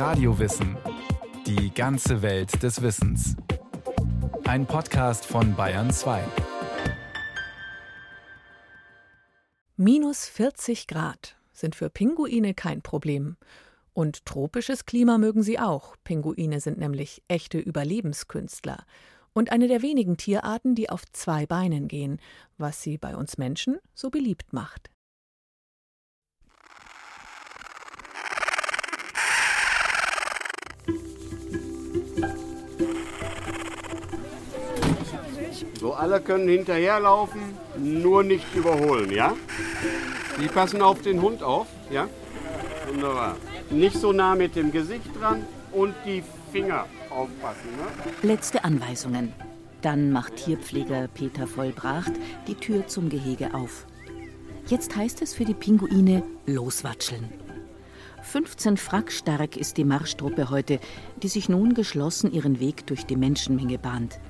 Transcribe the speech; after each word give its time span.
Radiowissen. 0.00 0.78
Die 1.46 1.74
ganze 1.74 2.22
Welt 2.22 2.62
des 2.62 2.80
Wissens. 2.80 3.36
Ein 4.44 4.64
Podcast 4.64 5.26
von 5.26 5.54
Bayern 5.54 5.90
2. 5.90 6.24
Minus 9.76 10.24
40 10.24 10.86
Grad 10.86 11.36
sind 11.52 11.74
für 11.74 11.90
Pinguine 11.90 12.54
kein 12.54 12.80
Problem. 12.80 13.36
Und 13.92 14.24
tropisches 14.24 14.86
Klima 14.86 15.18
mögen 15.18 15.42
sie 15.42 15.58
auch. 15.58 15.96
Pinguine 16.02 16.60
sind 16.60 16.78
nämlich 16.78 17.22
echte 17.28 17.58
Überlebenskünstler. 17.58 18.86
Und 19.34 19.52
eine 19.52 19.68
der 19.68 19.82
wenigen 19.82 20.16
Tierarten, 20.16 20.74
die 20.74 20.88
auf 20.88 21.02
zwei 21.12 21.44
Beinen 21.44 21.88
gehen, 21.88 22.20
was 22.56 22.80
sie 22.80 22.96
bei 22.96 23.14
uns 23.14 23.36
Menschen 23.36 23.76
so 23.92 24.08
beliebt 24.08 24.54
macht. 24.54 24.88
So, 35.78 35.94
alle 35.94 36.20
können 36.20 36.48
hinterherlaufen, 36.48 37.40
nur 37.78 38.22
nicht 38.22 38.54
überholen, 38.54 39.10
ja? 39.10 39.34
Die 40.40 40.46
passen 40.46 40.82
auf 40.82 41.02
den 41.02 41.20
Hund 41.20 41.42
auf, 41.42 41.66
ja? 41.90 42.08
Wunderbar. 42.88 43.36
Nicht 43.70 43.96
so 43.96 44.12
nah 44.12 44.34
mit 44.34 44.56
dem 44.56 44.72
Gesicht 44.72 45.08
dran 45.20 45.44
und 45.72 45.94
die 46.04 46.22
Finger 46.52 46.86
aufpassen, 47.10 47.70
ne? 47.76 48.12
Letzte 48.22 48.64
Anweisungen. 48.64 49.32
Dann 49.82 50.12
macht 50.12 50.36
Tierpfleger 50.36 51.08
Peter 51.08 51.46
Vollbracht 51.46 52.12
die 52.46 52.54
Tür 52.54 52.86
zum 52.86 53.08
Gehege 53.08 53.54
auf. 53.54 53.86
Jetzt 54.66 54.94
heißt 54.94 55.22
es 55.22 55.34
für 55.34 55.44
die 55.44 55.54
Pinguine 55.54 56.22
loswatscheln. 56.46 57.28
15 58.22 58.76
Frack 58.76 59.10
stark 59.10 59.56
ist 59.56 59.78
die 59.78 59.84
Marschtruppe 59.84 60.50
heute, 60.50 60.78
die 61.22 61.28
sich 61.28 61.48
nun 61.48 61.74
geschlossen 61.74 62.30
ihren 62.30 62.60
Weg 62.60 62.86
durch 62.86 63.06
die 63.06 63.16
Menschenmenge 63.16 63.78
bahnt. 63.78 64.20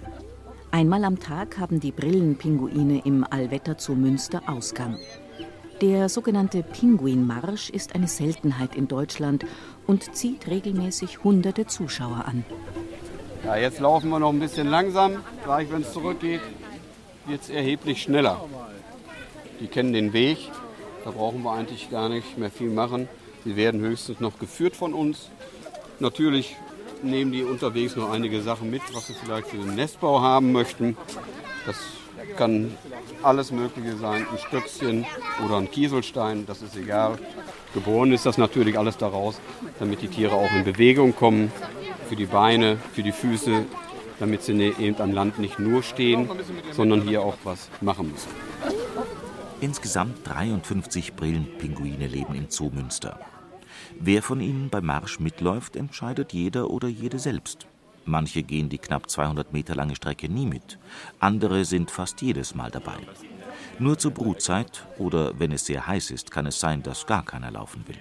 Einmal 0.72 1.04
am 1.04 1.18
Tag 1.18 1.58
haben 1.58 1.80
die 1.80 1.90
Brillenpinguine 1.90 3.02
im 3.04 3.26
Allwetter 3.28 3.76
zu 3.76 3.92
Münster 3.92 4.42
Ausgang. 4.46 4.98
Der 5.80 6.08
sogenannte 6.08 6.62
Pinguinmarsch 6.62 7.70
ist 7.70 7.96
eine 7.96 8.06
Seltenheit 8.06 8.76
in 8.76 8.86
Deutschland 8.86 9.44
und 9.88 10.14
zieht 10.14 10.46
regelmäßig 10.46 11.24
hunderte 11.24 11.66
Zuschauer 11.66 12.24
an. 12.26 12.44
Ja, 13.44 13.56
jetzt 13.56 13.80
laufen 13.80 14.10
wir 14.10 14.20
noch 14.20 14.28
ein 14.28 14.38
bisschen 14.38 14.68
langsam. 14.68 15.16
Gleich, 15.42 15.72
wenn 15.72 15.82
es 15.82 15.92
zurückgeht, 15.92 16.42
wird 17.26 17.42
es 17.42 17.50
erheblich 17.50 18.02
schneller. 18.02 18.44
Die 19.58 19.66
kennen 19.66 19.92
den 19.92 20.12
Weg. 20.12 20.38
Da 21.04 21.10
brauchen 21.10 21.42
wir 21.42 21.52
eigentlich 21.52 21.90
gar 21.90 22.08
nicht 22.08 22.38
mehr 22.38 22.50
viel 22.50 22.70
machen. 22.70 23.08
Sie 23.44 23.56
werden 23.56 23.80
höchstens 23.80 24.20
noch 24.20 24.38
geführt 24.38 24.76
von 24.76 24.94
uns. 24.94 25.30
Natürlich 25.98 26.56
nehmen 27.02 27.32
die 27.32 27.42
unterwegs 27.42 27.96
noch 27.96 28.10
einige 28.10 28.42
Sachen 28.42 28.70
mit, 28.70 28.82
was 28.92 29.06
sie 29.08 29.14
vielleicht 29.14 29.48
für 29.48 29.56
den 29.56 29.74
Nestbau 29.74 30.20
haben 30.20 30.52
möchten. 30.52 30.96
Das 31.66 31.76
kann 32.36 32.74
alles 33.22 33.50
Mögliche 33.50 33.96
sein, 33.96 34.26
ein 34.30 34.38
Stöckchen 34.38 35.06
oder 35.44 35.56
ein 35.56 35.70
Kieselstein, 35.70 36.46
das 36.46 36.62
ist 36.62 36.76
egal. 36.76 37.18
Geboren 37.74 38.12
ist 38.12 38.26
das 38.26 38.38
natürlich 38.38 38.78
alles 38.78 38.96
daraus, 38.96 39.40
damit 39.78 40.02
die 40.02 40.08
Tiere 40.08 40.34
auch 40.34 40.50
in 40.52 40.64
Bewegung 40.64 41.14
kommen, 41.14 41.52
für 42.08 42.16
die 42.16 42.26
Beine, 42.26 42.76
für 42.92 43.02
die 43.02 43.12
Füße, 43.12 43.64
damit 44.18 44.42
sie 44.42 44.54
ne, 44.54 44.74
eben 44.78 45.00
am 45.00 45.12
Land 45.12 45.38
nicht 45.38 45.58
nur 45.58 45.82
stehen, 45.82 46.28
sondern 46.72 47.02
hier 47.02 47.22
auch 47.22 47.36
was 47.44 47.68
machen 47.80 48.10
müssen. 48.10 48.30
Insgesamt 49.60 50.26
53 50.26 51.14
Brillenpinguine 51.14 52.06
leben 52.06 52.34
im 52.34 52.46
Zoo 52.48 52.70
Münster. 52.72 53.20
Wer 53.98 54.22
von 54.22 54.40
ihnen 54.40 54.70
beim 54.70 54.86
Marsch 54.86 55.20
mitläuft, 55.20 55.76
entscheidet 55.76 56.32
jeder 56.32 56.70
oder 56.70 56.88
jede 56.88 57.18
selbst. 57.18 57.66
Manche 58.04 58.42
gehen 58.42 58.68
die 58.68 58.78
knapp 58.78 59.10
200 59.10 59.52
Meter 59.52 59.74
lange 59.74 59.94
Strecke 59.94 60.28
nie 60.28 60.46
mit, 60.46 60.78
andere 61.18 61.64
sind 61.64 61.90
fast 61.90 62.22
jedes 62.22 62.54
Mal 62.54 62.70
dabei. 62.70 62.96
Nur 63.78 63.98
zur 63.98 64.12
Brutzeit 64.12 64.86
oder 64.98 65.38
wenn 65.38 65.52
es 65.52 65.66
sehr 65.66 65.86
heiß 65.86 66.10
ist, 66.10 66.30
kann 66.30 66.46
es 66.46 66.60
sein, 66.60 66.82
dass 66.82 67.06
gar 67.06 67.24
keiner 67.24 67.50
laufen 67.50 67.84
will. 67.86 67.98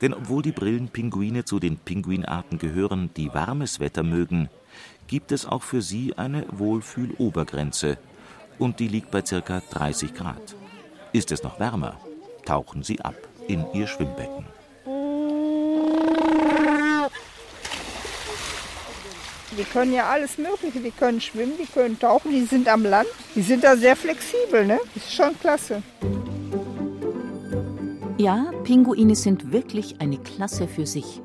Denn 0.00 0.14
obwohl 0.14 0.42
die 0.42 0.52
Brillenpinguine 0.52 1.44
zu 1.44 1.58
den 1.58 1.76
Pinguinarten 1.76 2.58
gehören, 2.58 3.10
die 3.16 3.32
warmes 3.34 3.80
Wetter 3.80 4.02
mögen, 4.02 4.48
gibt 5.06 5.32
es 5.32 5.44
auch 5.44 5.62
für 5.62 5.82
sie 5.82 6.16
eine 6.16 6.46
Wohlfühlobergrenze 6.50 7.98
und 8.58 8.80
die 8.80 8.88
liegt 8.88 9.10
bei 9.10 9.22
ca. 9.22 9.60
30 9.70 10.14
Grad. 10.14 10.56
Ist 11.12 11.32
es 11.32 11.42
noch 11.42 11.58
wärmer, 11.58 11.98
tauchen 12.44 12.82
sie 12.82 13.00
ab 13.00 13.16
in 13.48 13.64
ihr 13.72 13.86
Schwimmbecken. 13.86 14.44
Die 19.56 19.64
können 19.64 19.92
ja 19.92 20.08
alles 20.08 20.38
Mögliche. 20.38 20.80
Die 20.80 20.90
können 20.90 21.20
schwimmen, 21.20 21.54
die 21.60 21.66
können 21.66 21.98
tauchen, 21.98 22.30
die 22.30 22.44
sind 22.44 22.68
am 22.68 22.84
Land. 22.84 23.08
Die 23.34 23.42
sind 23.42 23.64
da 23.64 23.76
sehr 23.76 23.96
flexibel, 23.96 24.66
ne? 24.66 24.78
Das 24.94 25.04
ist 25.04 25.14
schon 25.14 25.38
klasse. 25.40 25.82
Ja, 28.18 28.50
Pinguine 28.64 29.14
sind 29.14 29.52
wirklich 29.52 30.00
eine 30.00 30.18
Klasse 30.18 30.66
für 30.66 30.86
sich. 30.86 31.22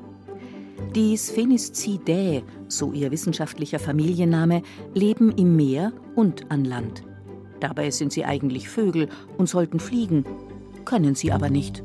Die 0.94 1.18
Spheniscidae, 1.18 2.44
so 2.68 2.92
ihr 2.92 3.10
wissenschaftlicher 3.10 3.80
Familienname, 3.80 4.62
leben 4.94 5.32
im 5.36 5.56
Meer 5.56 5.92
und 6.14 6.50
an 6.52 6.64
Land. 6.64 7.02
Dabei 7.58 7.90
sind 7.90 8.12
sie 8.12 8.24
eigentlich 8.24 8.68
Vögel 8.68 9.08
und 9.36 9.48
sollten 9.48 9.80
fliegen, 9.80 10.24
können 10.84 11.16
sie 11.16 11.32
aber 11.32 11.50
nicht. 11.50 11.82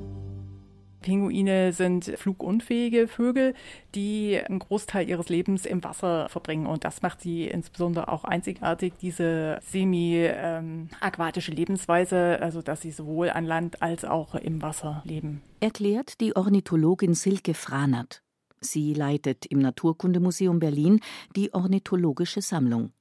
Pinguine 1.02 1.72
sind 1.72 2.06
flugunfähige 2.06 3.08
Vögel, 3.08 3.54
die 3.96 4.38
einen 4.38 4.60
Großteil 4.60 5.08
ihres 5.08 5.30
Lebens 5.30 5.66
im 5.66 5.84
Wasser 5.84 6.30
verbringen. 6.30 6.66
Und 6.68 6.84
das 6.84 7.02
macht 7.02 7.22
sie 7.22 7.48
insbesondere 7.48 8.10
auch 8.10 8.24
einzigartig, 8.26 8.94
diese 9.02 9.60
semi-aquatische 9.62 11.52
Lebensweise, 11.52 12.40
also 12.42 12.62
dass 12.62 12.82
sie 12.82 12.92
sowohl 12.92 13.30
an 13.30 13.46
Land 13.46 13.82
als 13.82 14.04
auch 14.06 14.36
im 14.36 14.62
Wasser 14.62 15.02
leben. 15.06 15.42
Erklärt 15.60 16.20
die 16.22 16.36
Ornithologin 16.36 17.14
Silke 17.14 17.54
Franert. 17.54 18.22
Sie 18.62 18.94
leitet 18.94 19.46
im 19.46 19.60
Naturkundemuseum 19.60 20.60
Berlin 20.60 21.00
die 21.36 21.54
ornithologische 21.54 22.42
Sammlung. 22.42 22.92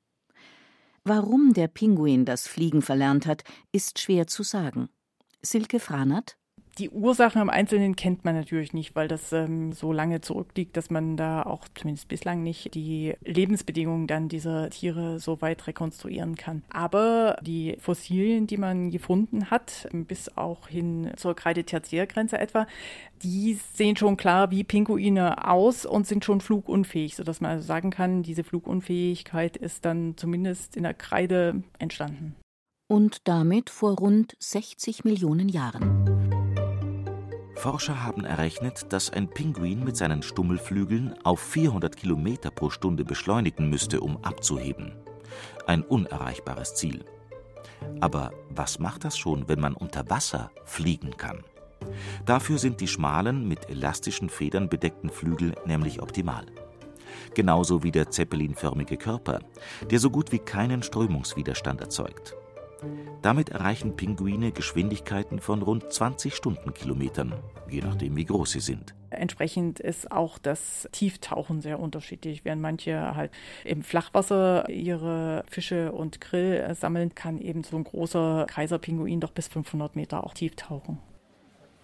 Warum 1.03 1.53
der 1.53 1.69
Pinguin 1.69 2.25
das 2.25 2.47
Fliegen 2.47 2.82
verlernt 2.82 3.26
hat, 3.26 3.42
ist 3.72 3.98
schwer 3.98 4.26
zu 4.26 4.42
sagen. 4.42 4.88
Silke 5.42 5.80
Franert 5.80 6.36
die 6.78 6.91
Ursachen 6.91 7.43
im 7.43 7.50
Einzelnen 7.50 7.97
kennt 7.97 8.25
man 8.25 8.34
natürlich 8.34 8.72
nicht, 8.72 8.94
weil 8.94 9.09
das 9.09 9.33
ähm, 9.33 9.72
so 9.72 9.93
lange 9.93 10.21
zurückliegt, 10.21 10.77
dass 10.77 10.91
man 10.91 11.16
da 11.16 11.43
auch 11.43 11.66
zumindest 11.75 12.09
bislang 12.09 12.43
nicht 12.43 12.75
die 12.75 13.15
Lebensbedingungen 13.25 14.06
dann 14.06 14.28
dieser 14.28 14.71
Tiere 14.71 15.19
so 15.19 15.41
weit 15.41 15.66
rekonstruieren 15.66 16.37
kann. 16.37 16.62
Aber 16.71 17.39
die 17.43 17.77
Fossilien, 17.81 18.47
die 18.47 18.56
man 18.56 18.91
gefunden 18.91 19.50
hat, 19.50 19.89
bis 19.93 20.37
auch 20.37 20.69
hin 20.69 21.11
zur 21.16 21.34
Kreide-Tertiärgrenze 21.34 22.39
etwa, 22.39 22.66
die 23.22 23.59
sehen 23.75 23.97
schon 23.97 24.16
klar 24.16 24.50
wie 24.50 24.62
Pinguine 24.62 25.49
aus 25.49 25.84
und 25.84 26.06
sind 26.06 26.25
schon 26.25 26.41
flugunfähig, 26.41 27.16
sodass 27.16 27.41
man 27.41 27.53
also 27.53 27.66
sagen 27.66 27.91
kann, 27.91 28.22
diese 28.22 28.45
Flugunfähigkeit 28.45 29.56
ist 29.56 29.84
dann 29.84 30.16
zumindest 30.16 30.77
in 30.77 30.84
der 30.84 30.95
Kreide 30.95 31.62
entstanden. 31.78 32.37
Und 32.89 33.28
damit 33.28 33.69
vor 33.69 33.99
rund 33.99 34.34
60 34.39 35.05
Millionen 35.05 35.49
Jahren. 35.49 36.17
Forscher 37.58 38.04
haben 38.04 38.24
errechnet, 38.24 38.92
dass 38.92 39.12
ein 39.12 39.28
Pinguin 39.28 39.82
mit 39.82 39.96
seinen 39.96 40.22
Stummelflügeln 40.22 41.16
auf 41.24 41.41
400 41.41 41.96
Kilometer 41.96 42.52
pro 42.52 42.70
Stunde 42.70 43.04
beschleunigen 43.04 43.69
müsste, 43.69 44.00
um 44.00 44.22
abzuheben. 44.22 44.92
Ein 45.66 45.82
unerreichbares 45.82 46.76
Ziel. 46.76 47.04
Aber 48.00 48.30
was 48.48 48.78
macht 48.78 49.04
das 49.04 49.18
schon, 49.18 49.48
wenn 49.48 49.58
man 49.58 49.74
unter 49.74 50.08
Wasser 50.08 50.52
fliegen 50.64 51.16
kann? 51.16 51.42
Dafür 52.24 52.58
sind 52.58 52.80
die 52.80 52.86
schmalen, 52.86 53.48
mit 53.48 53.68
elastischen 53.68 54.28
Federn 54.28 54.68
bedeckten 54.68 55.10
Flügel 55.10 55.56
nämlich 55.66 56.00
optimal. 56.00 56.47
Genauso 57.34 57.83
wie 57.83 57.91
der 57.91 58.09
zeppelinförmige 58.09 58.97
Körper, 58.97 59.41
der 59.91 59.98
so 59.98 60.10
gut 60.10 60.30
wie 60.30 60.38
keinen 60.38 60.84
Strömungswiderstand 60.84 61.80
erzeugt. 61.80 62.36
Damit 63.22 63.48
erreichen 63.48 63.97
Pinguine 63.97 64.53
Geschwindigkeiten 64.53 65.41
von 65.41 65.63
rund 65.63 65.92
20 65.92 66.34
Stundenkilometern, 66.34 67.34
je 67.69 67.80
nachdem 67.80 68.16
wie 68.16 68.25
groß 68.25 68.53
sie 68.53 68.60
sind. 68.60 68.95
Entsprechend 69.10 69.80
ist 69.80 70.13
auch 70.13 70.39
das 70.39 70.89
Tieftauchen 70.92 71.60
sehr 71.60 71.80
unterschiedlich. 71.80 72.45
Während 72.45 72.63
manche 72.63 73.16
halt 73.16 73.33
im 73.65 73.83
Flachwasser 73.83 74.69
ihre 74.69 75.45
Fische 75.48 75.92
und 75.92 76.21
Grill 76.21 76.75
sammeln, 76.75 77.15
kann 77.15 77.39
eben 77.39 77.65
so 77.65 77.77
ein 77.77 77.84
großer 77.84 78.47
Kaiserpinguin 78.48 79.21
doch 79.21 79.33
bis 79.33 79.48
500 79.48 79.97
Meter 79.97 80.24
auch 80.24 80.34
tief 80.34 80.57
tauchen. 80.57 80.98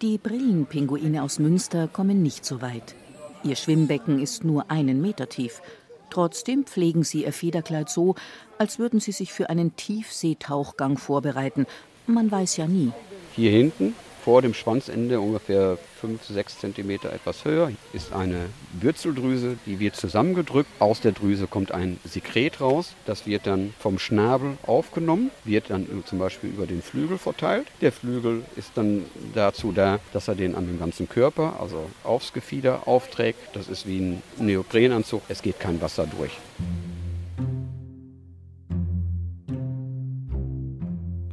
Die 0.01 0.17
Brillenpinguine 0.17 1.23
aus 1.23 1.39
Münster 1.39 1.87
kommen 1.87 2.21
nicht 2.21 2.45
so 2.45 2.61
weit. 2.61 2.95
Ihr 3.43 3.55
Schwimmbecken 3.55 4.19
ist 4.19 4.43
nur 4.43 4.69
einen 4.69 5.01
Meter 5.01 5.29
tief. 5.29 5.61
Trotzdem 6.09 6.65
pflegen 6.65 7.03
sie 7.03 7.23
ihr 7.23 7.33
Federkleid 7.33 7.89
so, 7.89 8.15
als 8.57 8.79
würden 8.79 8.99
sie 8.99 9.11
sich 9.11 9.33
für 9.33 9.49
einen 9.49 9.75
Tiefseetauchgang 9.75 10.97
vorbereiten. 10.97 11.65
Man 12.07 12.31
weiß 12.31 12.57
ja 12.57 12.67
nie. 12.67 12.91
Hier 13.35 13.51
hinten 13.51 13.95
vor 14.25 14.41
dem 14.41 14.55
Schwanzende 14.55 15.19
ungefähr 15.19 15.77
5, 16.01 16.23
6 16.23 16.57
cm 16.57 16.89
etwas 16.89 17.45
höher 17.45 17.71
ist 17.93 18.11
eine 18.11 18.47
Würzeldrüse, 18.73 19.57
die 19.67 19.79
wird 19.79 19.95
zusammengedrückt. 19.95 20.67
Aus 20.79 20.99
der 20.99 21.11
Drüse 21.11 21.45
kommt 21.45 21.71
ein 21.71 21.99
Sekret 22.03 22.59
raus. 22.59 22.95
Das 23.05 23.27
wird 23.27 23.45
dann 23.45 23.75
vom 23.77 23.99
Schnabel 23.99 24.57
aufgenommen, 24.65 25.29
wird 25.43 25.69
dann 25.69 25.85
zum 26.07 26.17
Beispiel 26.17 26.49
über 26.49 26.65
den 26.65 26.81
Flügel 26.81 27.19
verteilt. 27.19 27.67
Der 27.81 27.91
Flügel 27.91 28.41
ist 28.55 28.71
dann 28.73 29.05
dazu 29.35 29.71
da, 29.71 29.99
dass 30.11 30.27
er 30.27 30.33
den 30.33 30.55
an 30.55 30.65
den 30.65 30.79
ganzen 30.79 31.07
Körper, 31.07 31.59
also 31.59 31.87
aufs 32.03 32.33
Gefieder 32.33 32.87
aufträgt. 32.87 33.37
Das 33.53 33.67
ist 33.67 33.85
wie 33.85 33.99
ein 33.99 34.23
Neoprenanzug. 34.39 35.21
Es 35.29 35.43
geht 35.43 35.59
kein 35.59 35.79
Wasser 35.81 36.07
durch. 36.07 36.31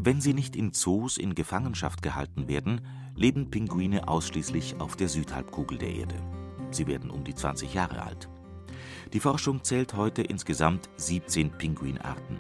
Wenn 0.05 0.21
sie 0.21 0.35
nicht 0.35 0.57
in 0.57 0.73
Zoos 0.73 1.17
in 1.17 1.37
Gefangenschaft 1.37 2.03
gehalten 2.03 2.49
werden, 2.49 2.81
leben 3.15 3.53
Pinguine 3.53 4.09
ausschließlich 4.09 4.81
auf 4.81 4.97
der 4.97 5.09
Südhalbkugel 5.09 5.79
der 5.79 5.95
Erde. 5.95 6.17
Sie 6.73 6.89
werden 6.89 7.09
um 7.09 7.23
die 7.23 7.37
20 7.37 7.73
Jahre 7.73 8.03
alt. 8.03 8.29
Die 9.13 9.21
Forschung 9.21 9.63
zählt 9.63 9.95
heute 9.95 10.23
insgesamt 10.23 10.91
17 10.97 11.53
Pinguinarten. 11.53 12.39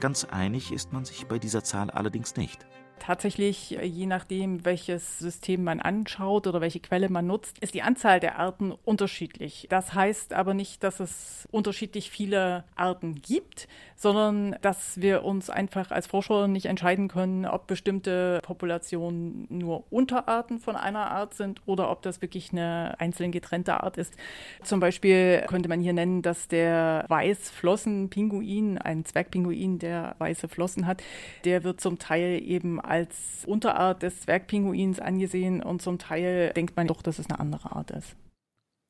Ganz 0.00 0.24
einig 0.24 0.72
ist 0.72 0.94
man 0.94 1.04
sich 1.04 1.26
bei 1.26 1.38
dieser 1.38 1.62
Zahl 1.62 1.90
allerdings 1.90 2.36
nicht. 2.36 2.64
Tatsächlich, 3.00 3.78
äh, 3.78 3.84
je 3.84 4.06
nachdem, 4.06 4.64
welches 4.64 5.18
System 5.18 5.62
man 5.62 5.80
anschaut 5.80 6.46
oder 6.46 6.60
welche 6.60 6.80
Quelle 6.80 7.10
man 7.10 7.26
nutzt, 7.26 7.58
ist 7.58 7.74
die 7.74 7.82
Anzahl 7.82 8.18
der 8.18 8.38
Arten 8.38 8.72
unterschiedlich. 8.84 9.66
Das 9.68 9.92
heißt 9.92 10.32
aber 10.32 10.54
nicht, 10.54 10.82
dass 10.82 11.00
es 11.00 11.46
unterschiedlich 11.50 12.10
viele 12.10 12.64
Arten 12.76 13.16
gibt, 13.16 13.68
sondern 13.96 14.56
dass 14.62 15.00
wir 15.00 15.24
uns 15.24 15.50
einfach 15.50 15.90
als 15.90 16.06
Forscher 16.06 16.48
nicht 16.48 16.66
entscheiden 16.66 17.08
können, 17.08 17.44
ob 17.44 17.66
bestimmte 17.66 18.40
Populationen 18.42 19.46
nur 19.50 19.84
Unterarten 19.90 20.58
von 20.58 20.76
einer 20.76 21.10
Art 21.10 21.34
sind 21.34 21.60
oder 21.66 21.90
ob 21.90 22.02
das 22.02 22.22
wirklich 22.22 22.52
eine 22.52 22.94
einzeln 22.98 23.32
getrennte 23.32 23.82
Art 23.82 23.98
ist. 23.98 24.14
Zum 24.62 24.80
Beispiel 24.80 25.44
könnte 25.46 25.68
man 25.68 25.80
hier 25.80 25.92
nennen, 25.92 26.22
dass 26.22 26.48
der 26.48 27.04
Weißflossenpinguin, 27.08 28.78
ein 28.78 29.04
Zwergpinguin, 29.04 29.78
der 29.78 30.14
weiße 30.18 30.48
Flossen 30.48 30.86
hat, 30.86 31.02
der 31.44 31.64
wird 31.64 31.80
zum 31.80 31.98
Teil 31.98 32.40
eben 32.42 32.80
als 32.88 33.44
Unterart 33.46 34.02
des 34.02 34.22
Zwergpinguins 34.22 35.00
angesehen 35.00 35.62
und 35.62 35.82
zum 35.82 35.98
Teil 35.98 36.52
denkt 36.54 36.76
man 36.76 36.86
doch, 36.86 37.02
dass 37.02 37.18
es 37.18 37.28
eine 37.28 37.40
andere 37.40 37.72
Art 37.72 37.90
ist. 37.90 38.16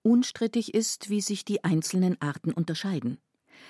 Unstrittig 0.03 0.75
ist, 0.75 1.09
wie 1.09 1.21
sich 1.21 1.45
die 1.45 1.65
einzelnen 1.65 2.21
Arten 2.21 2.53
unterscheiden. 2.53 3.19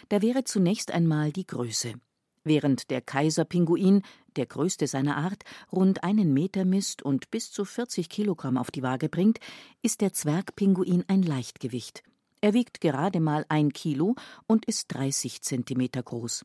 Da 0.09 0.21
wäre 0.23 0.45
zunächst 0.45 0.91
einmal 0.91 1.33
die 1.33 1.47
Größe. 1.47 1.95
Während 2.43 2.91
der 2.91 3.01
Kaiserpinguin, 3.01 4.03
der 4.37 4.47
größte 4.47 4.87
seiner 4.87 5.17
Art, 5.17 5.45
rund 5.73 6.05
einen 6.05 6.35
Meter 6.35 6.65
misst 6.65 7.03
und 7.03 7.31
bis 7.31 7.51
zu 7.51 7.65
40 7.65 8.09
Kilogramm 8.09 8.59
auf 8.59 8.71
die 8.71 8.83
Waage 8.83 9.09
bringt, 9.09 9.39
ist 9.81 10.03
der 10.03 10.13
Zwergpinguin 10.13 11.05
ein 11.09 11.23
Leichtgewicht. 11.23 12.03
Er 12.43 12.53
wiegt 12.53 12.83
gerade 12.83 13.21
mal 13.21 13.47
ein 13.49 13.73
Kilo 13.73 14.17
und 14.47 14.67
ist 14.67 14.89
30 14.89 15.41
Zentimeter 15.41 16.03
groß. 16.03 16.45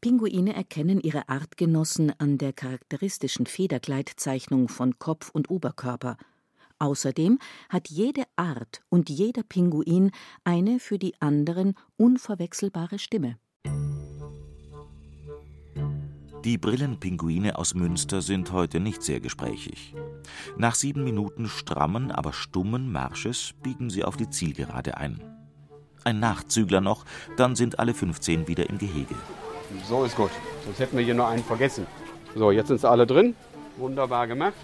Pinguine 0.00 0.54
erkennen 0.54 0.98
ihre 1.00 1.28
Artgenossen 1.28 2.12
an 2.18 2.38
der 2.38 2.54
charakteristischen 2.54 3.44
Federkleidzeichnung 3.44 4.68
von 4.68 4.98
Kopf 4.98 5.28
und 5.30 5.50
Oberkörper. 5.50 6.16
Außerdem 6.78 7.38
hat 7.68 7.90
jede 7.90 8.22
Art 8.36 8.80
und 8.88 9.10
jeder 9.10 9.42
Pinguin 9.42 10.10
eine 10.42 10.80
für 10.80 10.98
die 10.98 11.20
anderen 11.20 11.74
unverwechselbare 11.98 12.98
Stimme. 12.98 13.36
Die 16.44 16.56
Brillenpinguine 16.56 17.58
aus 17.58 17.74
Münster 17.74 18.22
sind 18.22 18.50
heute 18.52 18.80
nicht 18.80 19.02
sehr 19.02 19.20
gesprächig. 19.20 19.94
Nach 20.56 20.74
sieben 20.74 21.04
Minuten 21.04 21.46
strammen, 21.46 22.10
aber 22.10 22.32
stummen 22.32 22.90
Marsches 22.90 23.52
biegen 23.62 23.90
sie 23.90 24.04
auf 24.04 24.16
die 24.16 24.30
Zielgerade 24.30 24.96
ein. 24.96 25.22
Ein 26.04 26.18
Nachzügler 26.18 26.80
noch, 26.80 27.04
dann 27.36 27.56
sind 27.56 27.78
alle 27.78 27.92
15 27.92 28.48
wieder 28.48 28.70
im 28.70 28.78
Gehege. 28.78 29.14
So 29.88 30.04
ist 30.04 30.16
gut. 30.16 30.30
Sonst 30.64 30.78
hätten 30.78 30.96
wir 30.96 31.04
hier 31.04 31.14
nur 31.14 31.28
einen 31.28 31.44
vergessen. 31.44 31.86
So, 32.34 32.50
jetzt 32.50 32.68
sind 32.68 32.80
sie 32.80 32.88
alle 32.88 33.06
drin. 33.06 33.34
Wunderbar 33.76 34.26
gemacht. 34.26 34.54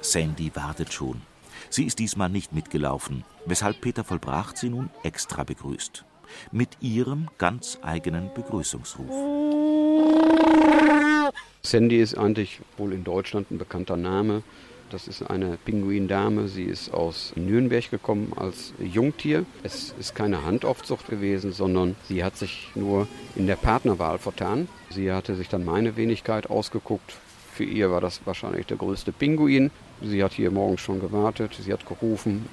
Sandy 0.00 0.54
wartet 0.54 0.92
schon. 0.92 1.22
Sie 1.70 1.84
ist 1.84 1.98
diesmal 1.98 2.28
nicht 2.28 2.52
mitgelaufen, 2.52 3.24
weshalb 3.46 3.80
Peter 3.80 4.04
Vollbracht 4.04 4.56
sie 4.56 4.68
nun 4.68 4.90
extra 5.02 5.44
begrüßt. 5.44 6.04
Mit 6.52 6.76
ihrem 6.80 7.28
ganz 7.38 7.78
eigenen 7.82 8.32
Begrüßungsruf. 8.34 9.10
Sandy 11.62 12.00
ist 12.00 12.16
eigentlich 12.16 12.60
wohl 12.76 12.92
in 12.92 13.04
Deutschland 13.04 13.50
ein 13.50 13.58
bekannter 13.58 13.96
Name. 13.96 14.42
Das 14.90 15.08
ist 15.08 15.22
eine 15.22 15.58
Pinguindame. 15.64 16.48
Sie 16.48 16.64
ist 16.64 16.92
aus 16.92 17.32
Nürnberg 17.36 17.90
gekommen 17.90 18.32
als 18.36 18.72
Jungtier. 18.78 19.44
Es 19.62 19.94
ist 19.98 20.14
keine 20.14 20.44
Handaufzucht 20.44 21.08
gewesen, 21.08 21.52
sondern 21.52 21.96
sie 22.08 22.22
hat 22.22 22.36
sich 22.36 22.70
nur 22.74 23.08
in 23.34 23.46
der 23.46 23.56
Partnerwahl 23.56 24.18
vertan. 24.18 24.68
Sie 24.90 25.10
hatte 25.10 25.34
sich 25.34 25.48
dann 25.48 25.64
meine 25.64 25.96
Wenigkeit 25.96 26.48
ausgeguckt. 26.48 27.14
Für 27.52 27.64
ihr 27.64 27.90
war 27.90 28.00
das 28.00 28.20
wahrscheinlich 28.24 28.66
der 28.66 28.76
größte 28.76 29.12
Pinguin. 29.12 29.70
Sie 30.02 30.22
hat 30.22 30.32
hier 30.32 30.50
morgens 30.50 30.80
schon 30.80 31.00
gewartet, 31.00 31.58
sie 31.60 31.72
hat 31.72 31.86
gerufen. 31.86 32.48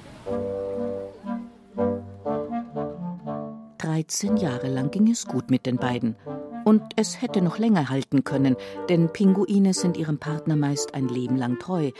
13 3.78 4.36
Jahre 4.36 4.68
lang 4.68 4.90
ging 4.90 5.08
es 5.10 5.26
gut 5.26 5.50
mit 5.50 5.66
den 5.66 5.76
beiden. 5.76 6.16
Und 6.64 6.82
es 6.96 7.20
hätte 7.20 7.42
noch 7.42 7.58
länger 7.58 7.88
halten 7.88 8.24
können, 8.24 8.56
denn 8.88 9.12
Pinguine 9.12 9.74
sind 9.74 9.96
ihrem 9.96 10.18
Partner 10.18 10.56
meist 10.56 10.94
ein 10.94 11.08
Leben 11.08 11.36
lang 11.36 11.58
treu, 11.58 11.90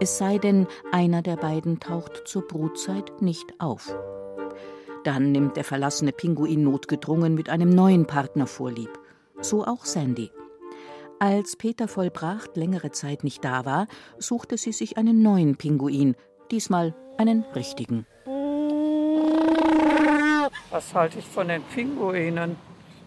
es 0.00 0.18
sei 0.18 0.38
denn, 0.38 0.66
einer 0.92 1.22
der 1.22 1.36
beiden 1.36 1.80
taucht 1.80 2.22
zur 2.26 2.46
Brutzeit 2.46 3.20
nicht 3.20 3.54
auf. 3.58 3.94
Dann 5.04 5.32
nimmt 5.32 5.56
der 5.56 5.64
verlassene 5.64 6.12
Pinguin 6.12 6.62
notgedrungen 6.62 7.34
mit 7.34 7.48
einem 7.48 7.70
neuen 7.70 8.06
Partner 8.06 8.46
vorlieb. 8.46 8.90
So 9.40 9.64
auch 9.64 9.84
Sandy. 9.84 10.30
Als 11.18 11.56
Peter 11.56 11.88
Vollbracht 11.88 12.56
längere 12.56 12.92
Zeit 12.92 13.24
nicht 13.24 13.44
da 13.44 13.64
war, 13.64 13.86
suchte 14.18 14.56
sie 14.56 14.72
sich 14.72 14.98
einen 14.98 15.22
neuen 15.22 15.56
Pinguin, 15.56 16.14
diesmal 16.50 16.94
einen 17.18 17.44
richtigen. 17.54 18.06
Was 20.70 20.94
halte 20.94 21.18
ich 21.18 21.24
von 21.24 21.48
den 21.48 21.62
Pinguinen? 21.62 22.56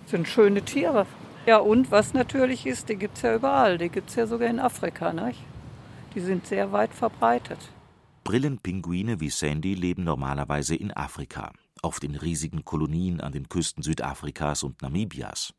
Sind 0.07 0.27
schöne 0.27 0.63
Tiere. 0.63 1.05
Ja, 1.45 1.57
und 1.57 1.91
was 1.91 2.13
natürlich 2.13 2.65
ist, 2.65 2.89
die 2.89 2.95
gibt 2.95 3.17
es 3.17 3.23
ja 3.23 3.35
überall. 3.35 3.77
Die 3.77 3.89
gibt 3.89 4.09
es 4.09 4.15
ja 4.15 4.25
sogar 4.25 4.49
in 4.49 4.59
Afrika. 4.59 5.13
Nicht? 5.13 5.39
Die 6.15 6.21
sind 6.21 6.47
sehr 6.47 6.71
weit 6.71 6.93
verbreitet. 6.93 7.59
Brillenpinguine 8.23 9.19
wie 9.19 9.29
Sandy 9.29 9.75
leben 9.75 10.03
normalerweise 10.03 10.75
in 10.75 10.91
Afrika, 10.91 11.51
auf 11.83 11.99
den 11.99 12.15
riesigen 12.15 12.65
Kolonien 12.65 13.21
an 13.21 13.31
den 13.31 13.47
Küsten 13.47 13.83
Südafrikas 13.83 14.63
und 14.63 14.81
Namibias. 14.81 15.53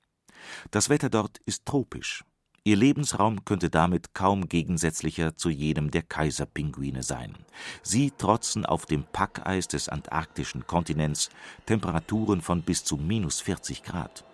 Das 0.73 0.89
Wetter 0.89 1.09
dort 1.09 1.39
ist 1.47 1.65
tropisch. 1.65 2.25
Ihr 2.65 2.75
Lebensraum 2.75 3.45
könnte 3.45 3.71
damit 3.71 4.13
kaum 4.13 4.49
gegensätzlicher 4.49 5.37
zu 5.37 5.51
jenem 5.51 5.93
der 5.93 6.03
Kaiserpinguine 6.03 7.05
sein. 7.05 7.37
Sie 7.83 8.11
trotzen 8.11 8.67
auf 8.67 8.87
dem 8.87 9.05
Packeis 9.05 9.69
des 9.69 9.89
antarktischen 9.89 10.67
Kontinents 10.67 11.31
Temperaturen 11.67 12.41
von 12.41 12.63
bis 12.63 12.83
zu 12.83 12.97
minus 12.97 13.41
40 13.41 13.85
Grad 13.85 14.25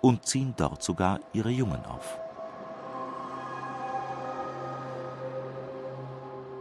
und 0.00 0.26
ziehen 0.26 0.54
dort 0.56 0.82
sogar 0.82 1.20
ihre 1.32 1.50
Jungen 1.50 1.84
auf. 1.84 2.18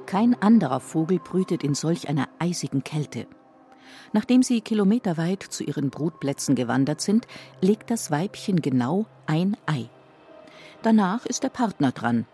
Kein 0.06 0.41
anderer 0.41 0.79
Vogel 0.79 1.20
brütet 1.20 1.63
in 1.63 1.75
solch 1.75 2.08
einer 2.08 2.29
eisigen 2.39 2.84
Kälte. 2.84 3.27
Nachdem 4.13 4.41
sie 4.41 4.62
kilometerweit 4.62 5.44
zu 5.44 5.63
ihren 5.63 5.89
Brutplätzen 5.89 6.56
gewandert 6.56 7.01
sind, 7.01 7.27
legt 7.62 7.91
das 7.91 8.10
Weibchen 8.10 8.62
genau 8.62 9.06
ein 9.25 9.58
Ei. 9.65 9.89
Danach 10.82 11.25
ist 11.25 11.44
der 11.44 11.50
Partner 11.50 11.91
dran. 11.91 12.25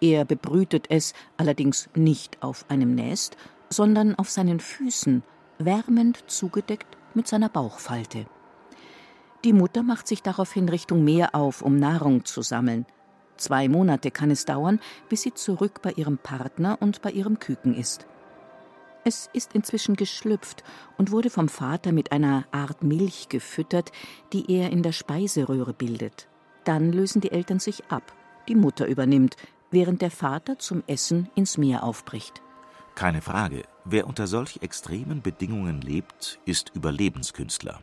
Er 0.00 0.24
bebrütet 0.24 0.86
es 0.90 1.14
allerdings 1.38 1.88
nicht 1.94 2.42
auf 2.42 2.66
einem 2.68 2.94
Nest, 2.94 3.36
sondern 3.70 4.14
auf 4.16 4.28
seinen 4.28 4.60
Füßen, 4.60 5.22
wärmend 5.58 6.24
zugedeckt 6.26 6.98
mit 7.14 7.28
seiner 7.28 7.48
Bauchfalte. 7.48 8.26
Die 9.44 9.52
Mutter 9.52 9.82
macht 9.82 10.06
sich 10.06 10.22
daraufhin 10.22 10.68
Richtung 10.68 11.02
Meer 11.02 11.34
auf, 11.34 11.62
um 11.62 11.76
Nahrung 11.76 12.24
zu 12.24 12.42
sammeln. 12.42 12.86
Zwei 13.36 13.68
Monate 13.68 14.12
kann 14.12 14.30
es 14.30 14.44
dauern, 14.44 14.78
bis 15.08 15.22
sie 15.22 15.34
zurück 15.34 15.82
bei 15.82 15.90
ihrem 15.92 16.18
Partner 16.18 16.78
und 16.80 17.02
bei 17.02 17.10
ihrem 17.10 17.40
Küken 17.40 17.74
ist. 17.74 18.06
Es 19.04 19.28
ist 19.32 19.52
inzwischen 19.54 19.96
geschlüpft 19.96 20.62
und 20.96 21.10
wurde 21.10 21.28
vom 21.28 21.48
Vater 21.48 21.90
mit 21.90 22.12
einer 22.12 22.44
Art 22.52 22.84
Milch 22.84 23.28
gefüttert, 23.28 23.90
die 24.32 24.48
er 24.48 24.70
in 24.70 24.84
der 24.84 24.92
Speiseröhre 24.92 25.72
bildet. 25.72 26.28
Dann 26.62 26.92
lösen 26.92 27.20
die 27.20 27.32
Eltern 27.32 27.58
sich 27.58 27.90
ab. 27.90 28.14
Die 28.46 28.54
Mutter 28.54 28.86
übernimmt, 28.86 29.36
während 29.72 30.02
der 30.02 30.12
Vater 30.12 30.60
zum 30.60 30.84
Essen 30.86 31.28
ins 31.34 31.58
Meer 31.58 31.82
aufbricht. 31.82 32.42
Keine 32.94 33.22
Frage, 33.22 33.64
wer 33.84 34.06
unter 34.06 34.28
solch 34.28 34.58
extremen 34.62 35.20
Bedingungen 35.20 35.80
lebt, 35.80 36.38
ist 36.44 36.70
Überlebenskünstler. 36.74 37.80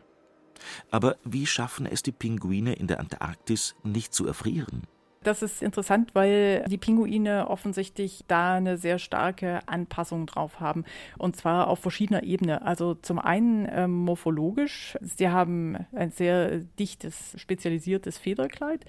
Aber 0.90 1.16
wie 1.24 1.46
schaffen 1.46 1.86
es 1.86 2.02
die 2.02 2.12
Pinguine 2.12 2.74
in 2.74 2.86
der 2.86 3.00
Antarktis 3.00 3.74
nicht 3.82 4.14
zu 4.14 4.26
erfrieren? 4.26 4.82
Das 5.22 5.42
ist 5.42 5.62
interessant, 5.62 6.14
weil 6.14 6.64
die 6.66 6.78
Pinguine 6.78 7.50
offensichtlich 7.50 8.24
da 8.26 8.54
eine 8.54 8.78
sehr 8.78 8.98
starke 8.98 9.60
Anpassung 9.66 10.24
drauf 10.24 10.60
haben. 10.60 10.84
Und 11.18 11.36
zwar 11.36 11.68
auf 11.68 11.80
verschiedener 11.80 12.22
Ebene. 12.22 12.62
Also 12.62 12.94
zum 12.94 13.18
einen 13.18 13.66
äh, 13.66 13.86
morphologisch. 13.86 14.96
Sie 15.02 15.28
haben 15.28 15.76
ein 15.94 16.10
sehr 16.10 16.60
dichtes, 16.78 17.34
spezialisiertes 17.36 18.16
Federkleid. 18.16 18.86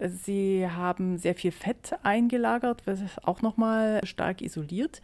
Sie 0.00 0.68
haben 0.68 1.18
sehr 1.18 1.34
viel 1.34 1.52
Fett 1.52 1.98
eingelagert, 2.02 2.86
was 2.86 3.00
auch 3.22 3.42
nochmal 3.42 4.04
stark 4.04 4.42
isoliert. 4.42 5.00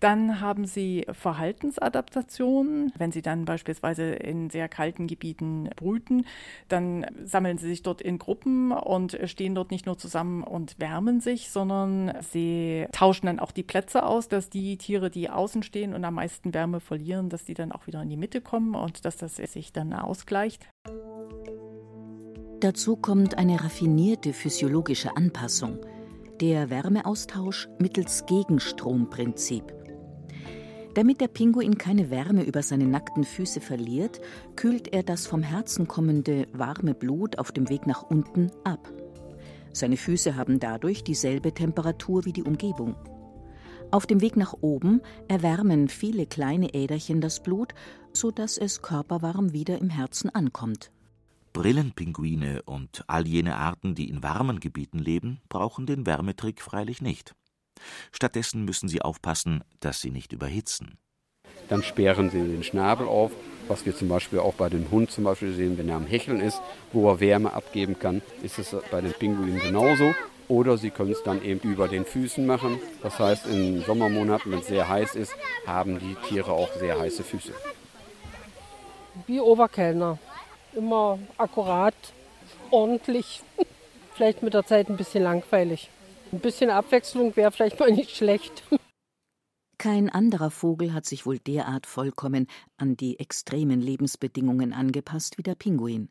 Dann 0.00 0.40
haben 0.40 0.66
sie 0.66 1.06
Verhaltensadaptationen. 1.10 2.92
Wenn 2.96 3.12
sie 3.12 3.22
dann 3.22 3.44
beispielsweise 3.44 4.04
in 4.04 4.50
sehr 4.50 4.68
kalten 4.68 5.06
Gebieten 5.06 5.70
brüten, 5.76 6.26
dann 6.68 7.06
sammeln 7.24 7.58
sie 7.58 7.68
sich 7.68 7.82
dort 7.82 8.02
in 8.02 8.18
Gruppen 8.18 8.72
und 8.72 9.18
stehen 9.24 9.54
dort 9.54 9.70
nicht 9.70 9.86
nur 9.86 9.98
zusammen 9.98 10.42
und 10.42 10.78
wärmen 10.78 11.20
sich, 11.20 11.50
sondern 11.50 12.12
sie 12.20 12.86
tauschen 12.92 13.26
dann 13.26 13.40
auch 13.40 13.52
die 13.52 13.62
Plätze 13.62 14.04
aus, 14.04 14.28
dass 14.28 14.50
die 14.50 14.76
Tiere, 14.76 15.10
die 15.10 15.30
außen 15.30 15.62
stehen 15.62 15.94
und 15.94 16.04
am 16.04 16.14
meisten 16.14 16.54
Wärme 16.54 16.80
verlieren, 16.80 17.28
dass 17.28 17.44
die 17.44 17.54
dann 17.54 17.72
auch 17.72 17.86
wieder 17.86 18.02
in 18.02 18.10
die 18.10 18.16
Mitte 18.16 18.40
kommen 18.40 18.74
und 18.74 19.04
dass 19.04 19.16
das 19.16 19.36
sich 19.36 19.72
dann 19.72 19.92
ausgleicht. 19.92 20.68
Dazu 22.60 22.96
kommt 22.96 23.36
eine 23.36 23.62
raffinierte 23.62 24.32
physiologische 24.32 25.14
Anpassung, 25.14 25.78
der 26.40 26.70
Wärmeaustausch 26.70 27.68
mittels 27.78 28.24
Gegenstromprinzip. 28.24 29.74
Damit 30.94 31.20
der 31.20 31.28
Pinguin 31.28 31.76
keine 31.76 32.08
Wärme 32.08 32.44
über 32.44 32.62
seine 32.62 32.86
nackten 32.86 33.24
Füße 33.24 33.60
verliert, 33.60 34.22
kühlt 34.56 34.88
er 34.94 35.02
das 35.02 35.26
vom 35.26 35.42
Herzen 35.42 35.86
kommende 35.86 36.46
warme 36.54 36.94
Blut 36.94 37.38
auf 37.38 37.52
dem 37.52 37.68
Weg 37.68 37.86
nach 37.86 38.02
unten 38.04 38.50
ab. 38.64 38.90
Seine 39.74 39.98
Füße 39.98 40.34
haben 40.36 40.58
dadurch 40.58 41.04
dieselbe 41.04 41.52
Temperatur 41.52 42.24
wie 42.24 42.32
die 42.32 42.44
Umgebung. 42.44 42.96
Auf 43.90 44.06
dem 44.06 44.22
Weg 44.22 44.38
nach 44.38 44.54
oben 44.62 45.02
erwärmen 45.28 45.88
viele 45.88 46.24
kleine 46.24 46.72
Äderchen 46.72 47.20
das 47.20 47.42
Blut, 47.42 47.74
sodass 48.14 48.56
es 48.56 48.80
körperwarm 48.80 49.52
wieder 49.52 49.78
im 49.78 49.90
Herzen 49.90 50.30
ankommt. 50.30 50.90
Brillenpinguine 51.56 52.60
und 52.66 53.02
all 53.06 53.26
jene 53.26 53.56
Arten, 53.56 53.94
die 53.94 54.10
in 54.10 54.22
warmen 54.22 54.60
Gebieten 54.60 54.98
leben, 54.98 55.40
brauchen 55.48 55.86
den 55.86 56.04
Wärmetrick 56.04 56.60
freilich 56.60 57.00
nicht. 57.00 57.34
Stattdessen 58.12 58.66
müssen 58.66 58.90
sie 58.90 59.00
aufpassen, 59.00 59.64
dass 59.80 60.02
sie 60.02 60.10
nicht 60.10 60.34
überhitzen. 60.34 60.98
Dann 61.70 61.82
sperren 61.82 62.28
sie 62.28 62.40
den 62.40 62.62
Schnabel 62.62 63.08
auf, 63.08 63.32
was 63.68 63.86
wir 63.86 63.96
zum 63.96 64.08
Beispiel 64.08 64.38
auch 64.38 64.52
bei 64.52 64.68
dem 64.68 64.90
Hund 64.90 65.10
zum 65.10 65.24
Beispiel 65.24 65.54
sehen, 65.54 65.78
wenn 65.78 65.88
er 65.88 65.96
am 65.96 66.06
Hecheln 66.06 66.40
ist, 66.40 66.60
wo 66.92 67.08
er 67.08 67.20
Wärme 67.20 67.54
abgeben 67.54 67.98
kann, 67.98 68.20
ist 68.42 68.58
es 68.58 68.76
bei 68.90 69.00
den 69.00 69.14
Pinguinen 69.14 69.58
genauso. 69.58 70.14
Oder 70.48 70.76
sie 70.76 70.90
können 70.90 71.12
es 71.12 71.22
dann 71.22 71.42
eben 71.42 71.60
über 71.60 71.88
den 71.88 72.04
Füßen 72.04 72.44
machen. 72.44 72.78
Das 73.02 73.18
heißt, 73.18 73.46
in 73.46 73.80
Sommermonaten, 73.80 74.52
wenn 74.52 74.58
es 74.58 74.66
sehr 74.66 74.90
heiß 74.90 75.14
ist, 75.14 75.34
haben 75.66 76.00
die 76.00 76.16
Tiere 76.28 76.52
auch 76.52 76.74
sehr 76.74 76.98
heiße 77.00 77.24
Füße. 77.24 77.54
Wie 79.26 79.40
Oberkellner. 79.40 80.18
Immer 80.74 81.18
akkurat, 81.38 81.94
ordentlich. 82.70 83.42
Vielleicht 84.14 84.42
mit 84.42 84.54
der 84.54 84.64
Zeit 84.64 84.88
ein 84.88 84.96
bisschen 84.96 85.22
langweilig. 85.22 85.90
Ein 86.32 86.40
bisschen 86.40 86.70
Abwechslung 86.70 87.36
wäre 87.36 87.52
vielleicht 87.52 87.78
mal 87.78 87.90
nicht 87.92 88.16
schlecht. 88.16 88.64
Kein 89.78 90.08
anderer 90.08 90.50
Vogel 90.50 90.94
hat 90.94 91.04
sich 91.04 91.26
wohl 91.26 91.38
derart 91.38 91.86
vollkommen 91.86 92.46
an 92.78 92.96
die 92.96 93.20
extremen 93.20 93.80
Lebensbedingungen 93.80 94.72
angepasst 94.72 95.36
wie 95.36 95.42
der 95.42 95.54
Pinguin. 95.54 96.08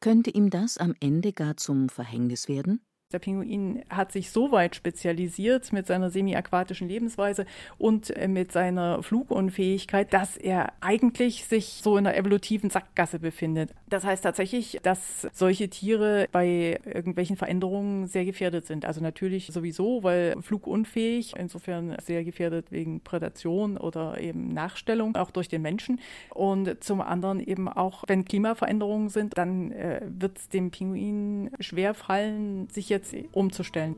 Könnte 0.00 0.30
ihm 0.30 0.50
das 0.50 0.76
am 0.76 0.94
Ende 1.00 1.32
gar 1.32 1.56
zum 1.56 1.88
Verhängnis 1.88 2.48
werden? 2.48 2.84
Der 3.12 3.18
Pinguin 3.18 3.82
hat 3.88 4.12
sich 4.12 4.30
so 4.30 4.52
weit 4.52 4.74
spezialisiert 4.76 5.72
mit 5.72 5.86
seiner 5.86 6.10
semi-aquatischen 6.10 6.88
Lebensweise 6.88 7.46
und 7.78 8.10
äh, 8.16 8.28
mit 8.28 8.52
seiner 8.52 9.02
Flugunfähigkeit, 9.02 10.12
dass 10.12 10.36
er 10.36 10.72
eigentlich 10.80 11.44
sich 11.44 11.80
so 11.82 11.96
in 11.96 12.06
einer 12.06 12.16
evolutiven 12.16 12.70
Sackgasse 12.70 13.18
befindet. 13.18 13.74
Das 13.88 14.04
heißt 14.04 14.22
tatsächlich, 14.24 14.78
dass 14.82 15.28
solche 15.32 15.68
Tiere 15.68 16.26
bei 16.32 16.80
irgendwelchen 16.84 17.36
Veränderungen 17.36 18.06
sehr 18.06 18.24
gefährdet 18.24 18.66
sind. 18.66 18.84
Also 18.84 19.00
natürlich 19.00 19.48
sowieso, 19.48 20.02
weil 20.02 20.34
flugunfähig, 20.40 21.34
insofern 21.36 21.96
sehr 22.02 22.24
gefährdet 22.24 22.72
wegen 22.72 23.00
Prädation 23.00 23.76
oder 23.76 24.18
eben 24.20 24.48
Nachstellung, 24.48 25.16
auch 25.16 25.30
durch 25.30 25.48
den 25.48 25.62
Menschen. 25.62 26.00
Und 26.30 26.82
zum 26.82 27.00
anderen 27.00 27.40
eben 27.40 27.68
auch, 27.68 28.04
wenn 28.06 28.24
Klimaveränderungen 28.24 29.08
sind, 29.08 29.36
dann 29.36 29.72
äh, 29.72 30.00
wird 30.06 30.38
es 30.38 30.48
dem 30.48 30.70
Pinguin 30.70 31.50
schwer 31.60 31.94
fallen, 31.94 32.68
sich 32.70 32.88
jetzt 32.88 33.01
jetzt 33.02 33.28
umzustellen. 33.32 33.96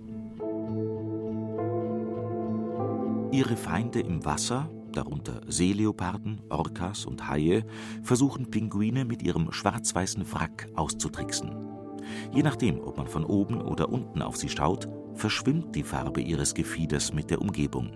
Ihre 3.32 3.56
Feinde 3.56 4.00
im 4.00 4.24
Wasser, 4.24 4.70
darunter 4.92 5.40
Seeleoparden, 5.48 6.40
Orcas 6.50 7.04
und 7.04 7.28
Haie, 7.28 7.64
versuchen 8.02 8.50
Pinguine 8.50 9.04
mit 9.04 9.22
ihrem 9.22 9.50
schwarz-weißen 9.50 10.32
Wrack 10.32 10.68
auszutricksen. 10.74 11.50
Je 12.32 12.42
nachdem, 12.42 12.80
ob 12.80 12.96
man 12.96 13.08
von 13.08 13.24
oben 13.24 13.60
oder 13.60 13.88
unten 13.88 14.22
auf 14.22 14.36
sie 14.36 14.48
schaut, 14.48 14.88
verschwimmt 15.14 15.74
die 15.74 15.82
Farbe 15.82 16.20
ihres 16.20 16.54
Gefieders 16.54 17.12
mit 17.12 17.30
der 17.30 17.40
Umgebung. 17.40 17.90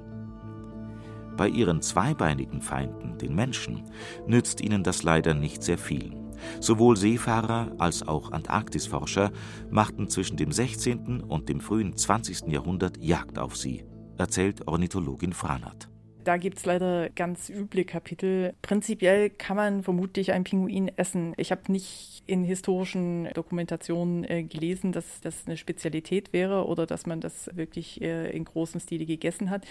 Bei 1.37 1.49
ihren 1.49 1.83
zweibeinigen 1.83 2.61
Feinden, 2.61 3.17
den 3.19 3.35
Menschen, 3.35 3.85
nützt 4.27 4.61
ihnen 4.61 4.83
das 4.83 5.05
leider 5.05 5.35
nicht 5.35 5.63
sehr 5.63 5.79
viel. 5.79 6.28
Sowohl 6.61 6.97
Seefahrer 6.97 7.73
als 7.79 8.07
auch 8.07 8.33
Antarktisforscher 8.33 9.33
machten 9.71 10.09
zwischen 10.09 10.37
dem 10.37 10.53
16. 10.53 11.21
und 11.21 11.49
dem 11.49 11.61
frühen 11.61 11.97
20. 11.97 12.49
Jahrhundert 12.49 12.99
Jagd 12.99 13.39
auf 13.39 13.57
sie, 13.57 13.85
erzählt 14.17 14.67
Ornithologin 14.67 15.33
Franert. 15.33 15.89
Da 16.29 16.37
gibt 16.37 16.59
es 16.59 16.67
leider 16.67 17.09
ganz 17.09 17.49
üble 17.49 17.87
Kapitel. 17.87 18.53
Prinzipiell 18.61 19.31
kann 19.31 19.57
man 19.57 19.83
vermutlich 19.83 20.31
einen 20.33 20.45
Pinguin 20.45 20.93
essen. 20.95 21.33
Ich 21.39 21.51
habe 21.51 21.73
nicht 21.73 22.23
in 22.27 22.45
historischen 22.45 23.31
Dokumentationen 23.33 24.25
äh, 24.25 24.43
gelesen, 24.43 24.93
dass 24.93 25.23
das 25.23 25.47
eine 25.47 25.57
Spezialität 25.57 26.35
wäre 26.35 26.67
oder 26.67 26.85
dass 26.85 27.07
man 27.07 27.23
das 27.23 27.49
wirklich 27.55 28.03
äh, 28.03 28.31
in 28.37 28.45
großem 28.45 28.79
Stile 28.79 29.07
gegessen 29.07 29.49
hat. 29.49 29.67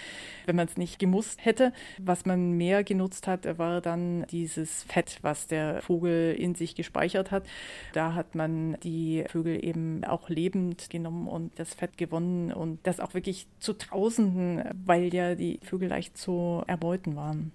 Wenn 0.46 0.56
man 0.56 0.66
es 0.66 0.76
nicht 0.76 0.98
gemusst 0.98 1.44
hätte, 1.44 1.72
was 1.98 2.26
man 2.26 2.50
mehr 2.50 2.82
genutzt 2.82 3.28
hat, 3.28 3.56
war 3.56 3.80
dann 3.80 4.26
dieses 4.32 4.82
Fett, 4.82 5.20
was 5.22 5.46
der 5.46 5.80
Vogel 5.80 6.34
in 6.36 6.56
sich 6.56 6.74
gespeichert 6.74 7.30
hat. 7.30 7.46
Da 7.92 8.14
hat 8.14 8.34
man 8.34 8.76
die 8.82 9.22
Vögel 9.28 9.64
eben 9.64 10.02
auch 10.02 10.28
lebend 10.28 10.90
genommen 10.90 11.28
und 11.28 11.56
das 11.60 11.74
Fett 11.74 11.96
gewonnen 11.96 12.52
und 12.52 12.80
das 12.82 12.98
auch 12.98 13.14
wirklich 13.14 13.46
zu 13.60 13.74
Tausenden, 13.74 14.64
weil 14.84 15.14
ja 15.14 15.36
die 15.36 15.60
Vögel 15.62 15.90
leicht 15.90 16.18
zu 16.18 16.47
erbeuten 16.66 17.16
waren. 17.16 17.52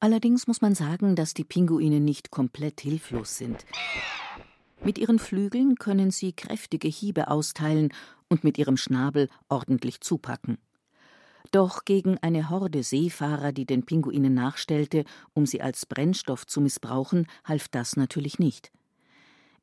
Allerdings 0.00 0.46
muss 0.46 0.60
man 0.60 0.74
sagen, 0.74 1.14
dass 1.14 1.32
die 1.32 1.44
Pinguine 1.44 2.00
nicht 2.00 2.30
komplett 2.30 2.80
hilflos 2.80 3.36
sind. 3.38 3.64
Mit 4.84 4.98
ihren 4.98 5.20
Flügeln 5.20 5.76
können 5.76 6.10
sie 6.10 6.32
kräftige 6.32 6.88
Hiebe 6.88 7.28
austeilen 7.28 7.92
und 8.28 8.42
mit 8.42 8.58
ihrem 8.58 8.76
Schnabel 8.76 9.28
ordentlich 9.48 10.00
zupacken. 10.00 10.58
Doch 11.52 11.84
gegen 11.84 12.18
eine 12.18 12.50
Horde 12.50 12.82
Seefahrer, 12.82 13.52
die 13.52 13.66
den 13.66 13.84
Pinguinen 13.84 14.34
nachstellte, 14.34 15.04
um 15.34 15.46
sie 15.46 15.60
als 15.60 15.86
Brennstoff 15.86 16.46
zu 16.46 16.60
missbrauchen, 16.60 17.26
half 17.44 17.68
das 17.68 17.94
natürlich 17.94 18.38
nicht. 18.38 18.72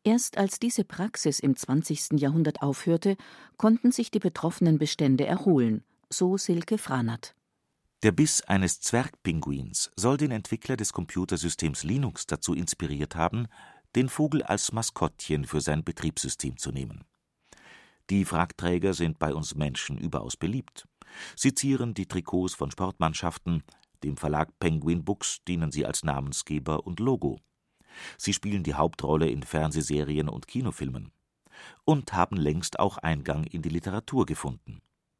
Erst 0.04 0.38
als 0.38 0.60
diese 0.60 0.86
Praxis 0.86 1.40
im 1.40 1.56
20. 1.56 2.20
Jahrhundert 2.22 2.62
aufhörte, 2.62 3.18
konnten 3.58 3.92
sich 3.92 4.12
die 4.12 4.20
betroffenen 4.20 4.78
Bestände 4.78 5.26
erholen, 5.26 5.84
so 6.10 6.38
Silke 6.38 6.78
Franert. 6.78 7.36
Der 8.02 8.14
Biss 8.14 8.42
eines 8.42 8.80
Zwergpinguins 8.80 9.92
soll 9.98 10.16
den 10.16 10.32
Entwickler 10.32 10.78
des 10.78 10.94
Computersystems 10.94 11.84
Linux 11.84 12.26
dazu 12.28 12.54
inspiriert 12.54 13.18
haben, 13.18 13.48
den 13.94 14.08
Vogel 14.08 14.42
als 14.42 14.72
Maskottchen 14.72 15.44
für 15.44 15.60
sein 15.60 15.84
Betriebssystem 15.84 16.58
zu 16.58 16.72
nehmen. 16.72 17.04
Die 18.10 18.24
Fragträger 18.24 18.94
sind 18.94 19.20
bei 19.20 19.34
uns 19.34 19.54
Menschen 19.56 19.98
überaus 19.98 20.38
beliebt. 20.38 20.88
Sie 21.36 21.54
zieren 21.54 21.94
die 21.94 22.06
Trikots 22.06 22.54
von 22.54 22.72
Sportmannschaften, 22.72 23.64
dem 24.02 24.16
Verlag 24.16 24.58
Penguin 24.60 25.04
Books 25.04 25.40
dienen 25.46 25.74
sie 25.74 25.86
als 25.86 26.06
Namensgeber 26.06 26.88
und 26.88 27.02
Logo. 27.02 27.42
Sie 28.18 28.34
spielen 28.34 28.64
die 28.64 28.76
Hauptrolle 28.76 29.30
in 29.30 29.44
Fernsehserien 29.44 30.30
und 30.30 30.48
Kinofilmen 30.48 31.12
und 31.84 32.14
haben 32.14 32.38
längst 32.38 32.80
auch 32.80 32.98
Eingang 32.98 33.44
in 33.44 33.62
die 33.62 33.70
Literatur 33.70 34.26
gefunden. 34.26 34.80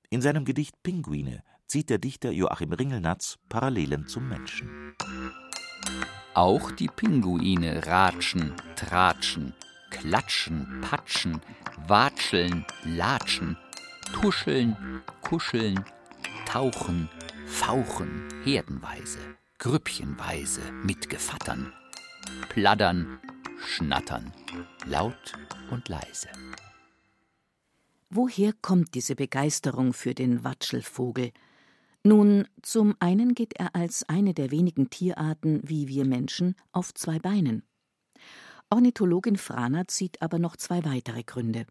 In 0.10 0.22
seinem 0.22 0.46
Gedicht 0.46 0.82
Pinguine 0.82 1.44
zieht 1.70 1.92
der 1.92 2.00
Dichter 2.00 2.32
Joachim 2.32 2.74
Ringelnatz 2.74 3.38
Parallelen 3.48 4.08
zum 4.08 4.28
Menschen. 4.28 4.96
Auch 6.34 6.72
die 6.72 6.88
Pinguine 6.88 7.86
ratschen, 7.86 8.54
tratschen, 8.76 9.54
klatschen, 9.92 10.82
patschen, 10.82 11.42
watscheln, 11.88 12.66
latschen, 12.86 13.56
tuscheln, 14.14 14.76
kuscheln, 15.22 15.86
tauchen, 16.48 17.08
fauchen, 17.46 18.28
herdenweise, 18.44 19.20
grüppchenweise 19.60 20.62
mit 20.84 21.08
Gevattern, 21.08 21.72
pladdern, 22.50 23.20
schnattern, 23.64 24.34
laut 24.88 25.34
und 25.70 25.88
leise. 25.88 26.30
Woher 28.10 28.54
kommt 28.54 28.96
diese 28.96 29.16
Begeisterung 29.16 29.94
für 29.94 30.16
den 30.16 30.44
Watschelvogel? 30.44 31.32
Nun, 32.10 32.48
zum 32.64 32.96
einen 33.00 33.36
geht 33.36 33.54
er 33.60 33.76
als 33.76 34.02
eine 34.10 34.34
der 34.34 34.50
wenigen 34.50 34.90
Tierarten 34.90 35.62
wie 35.64 35.88
wir 35.88 36.06
Menschen 36.06 36.56
auf 36.72 36.92
zwei 36.96 37.20
Beinen. 37.20 37.62
Ornithologin 38.72 39.38
Franert 39.38 39.92
sieht 39.92 40.20
aber 40.24 40.40
noch 40.40 40.56
zwei 40.56 40.84
weitere 40.86 41.22
Gründe 41.22 41.68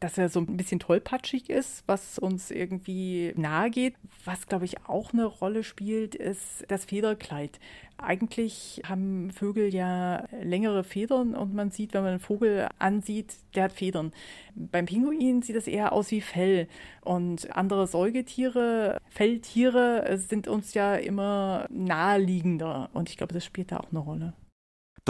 dass 0.00 0.16
er 0.16 0.30
so 0.30 0.40
ein 0.40 0.56
bisschen 0.56 0.80
tollpatschig 0.80 1.50
ist, 1.50 1.84
was 1.86 2.18
uns 2.18 2.50
irgendwie 2.50 3.32
nahe 3.36 3.70
geht. 3.70 3.94
Was, 4.24 4.46
glaube 4.46 4.64
ich, 4.64 4.86
auch 4.86 5.12
eine 5.12 5.26
Rolle 5.26 5.62
spielt, 5.62 6.14
ist 6.14 6.64
das 6.68 6.86
Federkleid. 6.86 7.60
Eigentlich 7.98 8.80
haben 8.88 9.30
Vögel 9.30 9.74
ja 9.74 10.24
längere 10.42 10.84
Federn 10.84 11.34
und 11.34 11.54
man 11.54 11.70
sieht, 11.70 11.92
wenn 11.92 12.02
man 12.02 12.12
einen 12.12 12.20
Vogel 12.20 12.68
ansieht, 12.78 13.34
der 13.54 13.64
hat 13.64 13.72
Federn. 13.72 14.12
Beim 14.54 14.86
Pinguin 14.86 15.42
sieht 15.42 15.56
das 15.56 15.66
eher 15.66 15.92
aus 15.92 16.10
wie 16.10 16.22
Fell. 16.22 16.66
Und 17.02 17.54
andere 17.54 17.86
Säugetiere, 17.86 18.98
Felltiere 19.10 20.16
sind 20.16 20.48
uns 20.48 20.72
ja 20.72 20.94
immer 20.94 21.66
naheliegender. 21.68 22.88
Und 22.94 23.10
ich 23.10 23.18
glaube, 23.18 23.34
das 23.34 23.44
spielt 23.44 23.70
da 23.70 23.78
auch 23.78 23.90
eine 23.90 24.00
Rolle. 24.00 24.32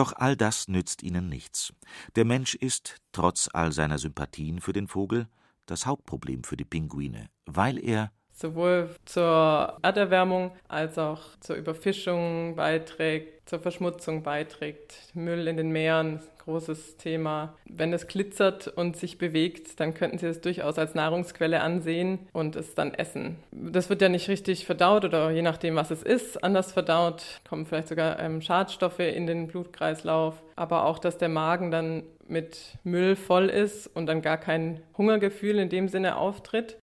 Doch 0.01 0.15
all 0.17 0.35
das 0.35 0.67
nützt 0.67 1.03
ihnen 1.03 1.29
nichts. 1.29 1.75
Der 2.17 2.25
Mensch 2.25 2.55
ist, 2.55 3.03
trotz 3.13 3.51
all 3.53 3.71
seiner 3.71 3.99
Sympathien 3.99 4.63
für 4.63 4.73
den 4.73 4.89
Vogel, 4.89 5.29
das 5.67 5.85
Hauptproblem 5.85 6.43
für 6.43 6.57
die 6.57 6.65
Pinguine, 6.65 7.29
weil 7.45 7.77
er 7.77 8.11
sowohl 8.41 8.91
zur 9.05 9.77
Erderwärmung 9.83 10.53
als 10.69 10.99
auch 10.99 11.21
zur 11.41 11.57
Überfischung 11.57 12.57
beiträgt, 12.57 13.49
zur 13.49 13.61
Verschmutzung 13.61 14.23
beiträgt. 14.23 14.95
Müll 15.15 15.47
in 15.47 15.57
den 15.57 15.71
Meeren, 15.71 16.21
großes 16.45 16.97
Thema. 16.97 17.55
Wenn 17.69 17.93
es 17.93 18.07
glitzert 18.07 18.69
und 18.69 18.97
sich 18.97 19.19
bewegt, 19.19 19.79
dann 19.79 19.95
könnten 19.95 20.19
Sie 20.19 20.27
es 20.27 20.41
durchaus 20.41 20.79
als 20.79 20.95
Nahrungsquelle 20.95 21.61
ansehen 21.61 22.19
und 22.33 22.57
es 22.57 22.75
dann 22.75 22.95
essen. 22.95 23.37
Das 23.53 23.91
wird 23.91 24.03
ja 24.03 24.09
nicht 24.09 24.29
richtig 24.29 24.65
verdaut 24.65 25.05
oder 25.05 25.31
je 25.31 25.43
nachdem, 25.43 25.77
was 25.77 25.91
es 25.91 26.03
ist, 26.03 26.43
anders 26.43 26.73
verdaut, 26.73 27.23
kommen 27.49 27.67
vielleicht 27.67 27.89
sogar 27.89 28.19
ähm, 28.19 28.41
Schadstoffe 28.41 29.01
in 29.01 29.27
den 29.27 29.49
Blutkreislauf. 29.49 30.43
Aber 30.57 30.87
auch, 30.87 30.99
dass 30.99 31.19
der 31.19 31.29
Magen 31.29 31.71
dann 31.71 32.03
mit 32.27 32.79
Müll 32.85 33.17
voll 33.17 33.49
ist 33.49 33.87
und 33.89 34.07
dann 34.07 34.23
gar 34.23 34.39
kein 34.39 34.81
Hungergefühl 34.97 35.59
in 35.59 35.69
dem 35.69 35.89
Sinne 35.89 36.17
auftritt 36.17 36.80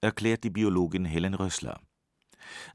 erklärt 0.00 0.44
die 0.44 0.50
Biologin 0.50 1.04
Helen 1.04 1.34
Rössler. 1.34 1.80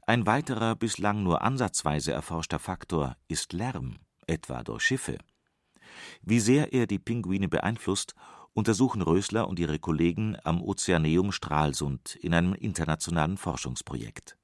Ein 0.06 0.26
weiterer 0.26 0.76
bislang 0.76 1.22
nur 1.22 1.42
ansatzweise 1.42 2.12
erforschter 2.12 2.58
Faktor 2.58 3.16
ist 3.28 3.52
Lärm, 3.52 3.96
etwa 4.26 4.62
durch 4.62 4.82
Schiffe. 4.82 5.18
Wie 6.22 6.40
sehr 6.40 6.72
er 6.72 6.86
die 6.86 6.98
Pinguine 6.98 7.48
beeinflusst, 7.48 8.14
untersuchen 8.52 9.02
Rösler 9.02 9.48
und 9.48 9.58
ihre 9.58 9.78
Kollegen 9.78 10.36
am 10.44 10.62
Ozeaneum 10.62 11.32
Stralsund 11.32 12.16
in 12.16 12.34
einem 12.34 12.54
internationalen 12.54 13.36
Forschungsprojekt. 13.36 14.36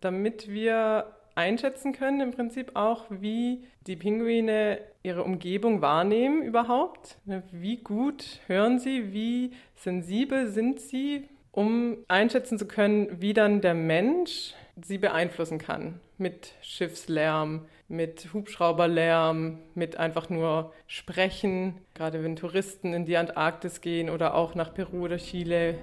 Damit 0.00 0.48
wir 0.48 1.16
einschätzen 1.34 1.92
können, 1.92 2.20
im 2.20 2.30
Prinzip 2.30 2.76
auch, 2.76 3.06
wie 3.10 3.66
die 3.86 3.96
Pinguine 3.96 4.80
ihre 5.02 5.24
Umgebung 5.24 5.82
wahrnehmen 5.82 6.42
überhaupt. 6.42 7.18
Wie 7.52 7.78
gut 7.78 8.40
hören 8.46 8.78
sie, 8.78 9.12
wie 9.12 9.52
sensibel 9.74 10.50
sind 10.50 10.80
sie, 10.80 11.28
um 11.56 11.96
einschätzen 12.06 12.58
zu 12.58 12.66
können, 12.66 13.20
wie 13.20 13.32
dann 13.32 13.62
der 13.62 13.74
Mensch 13.74 14.54
sie 14.80 14.98
beeinflussen 14.98 15.58
kann. 15.58 16.00
Mit 16.18 16.52
Schiffslärm, 16.60 17.62
mit 17.88 18.28
Hubschrauberlärm, 18.34 19.58
mit 19.74 19.96
einfach 19.96 20.28
nur 20.28 20.72
Sprechen, 20.86 21.74
gerade 21.94 22.22
wenn 22.22 22.36
Touristen 22.36 22.92
in 22.92 23.06
die 23.06 23.16
Antarktis 23.16 23.80
gehen 23.80 24.10
oder 24.10 24.34
auch 24.34 24.54
nach 24.54 24.74
Peru 24.74 25.04
oder 25.04 25.16
Chile. 25.16 25.78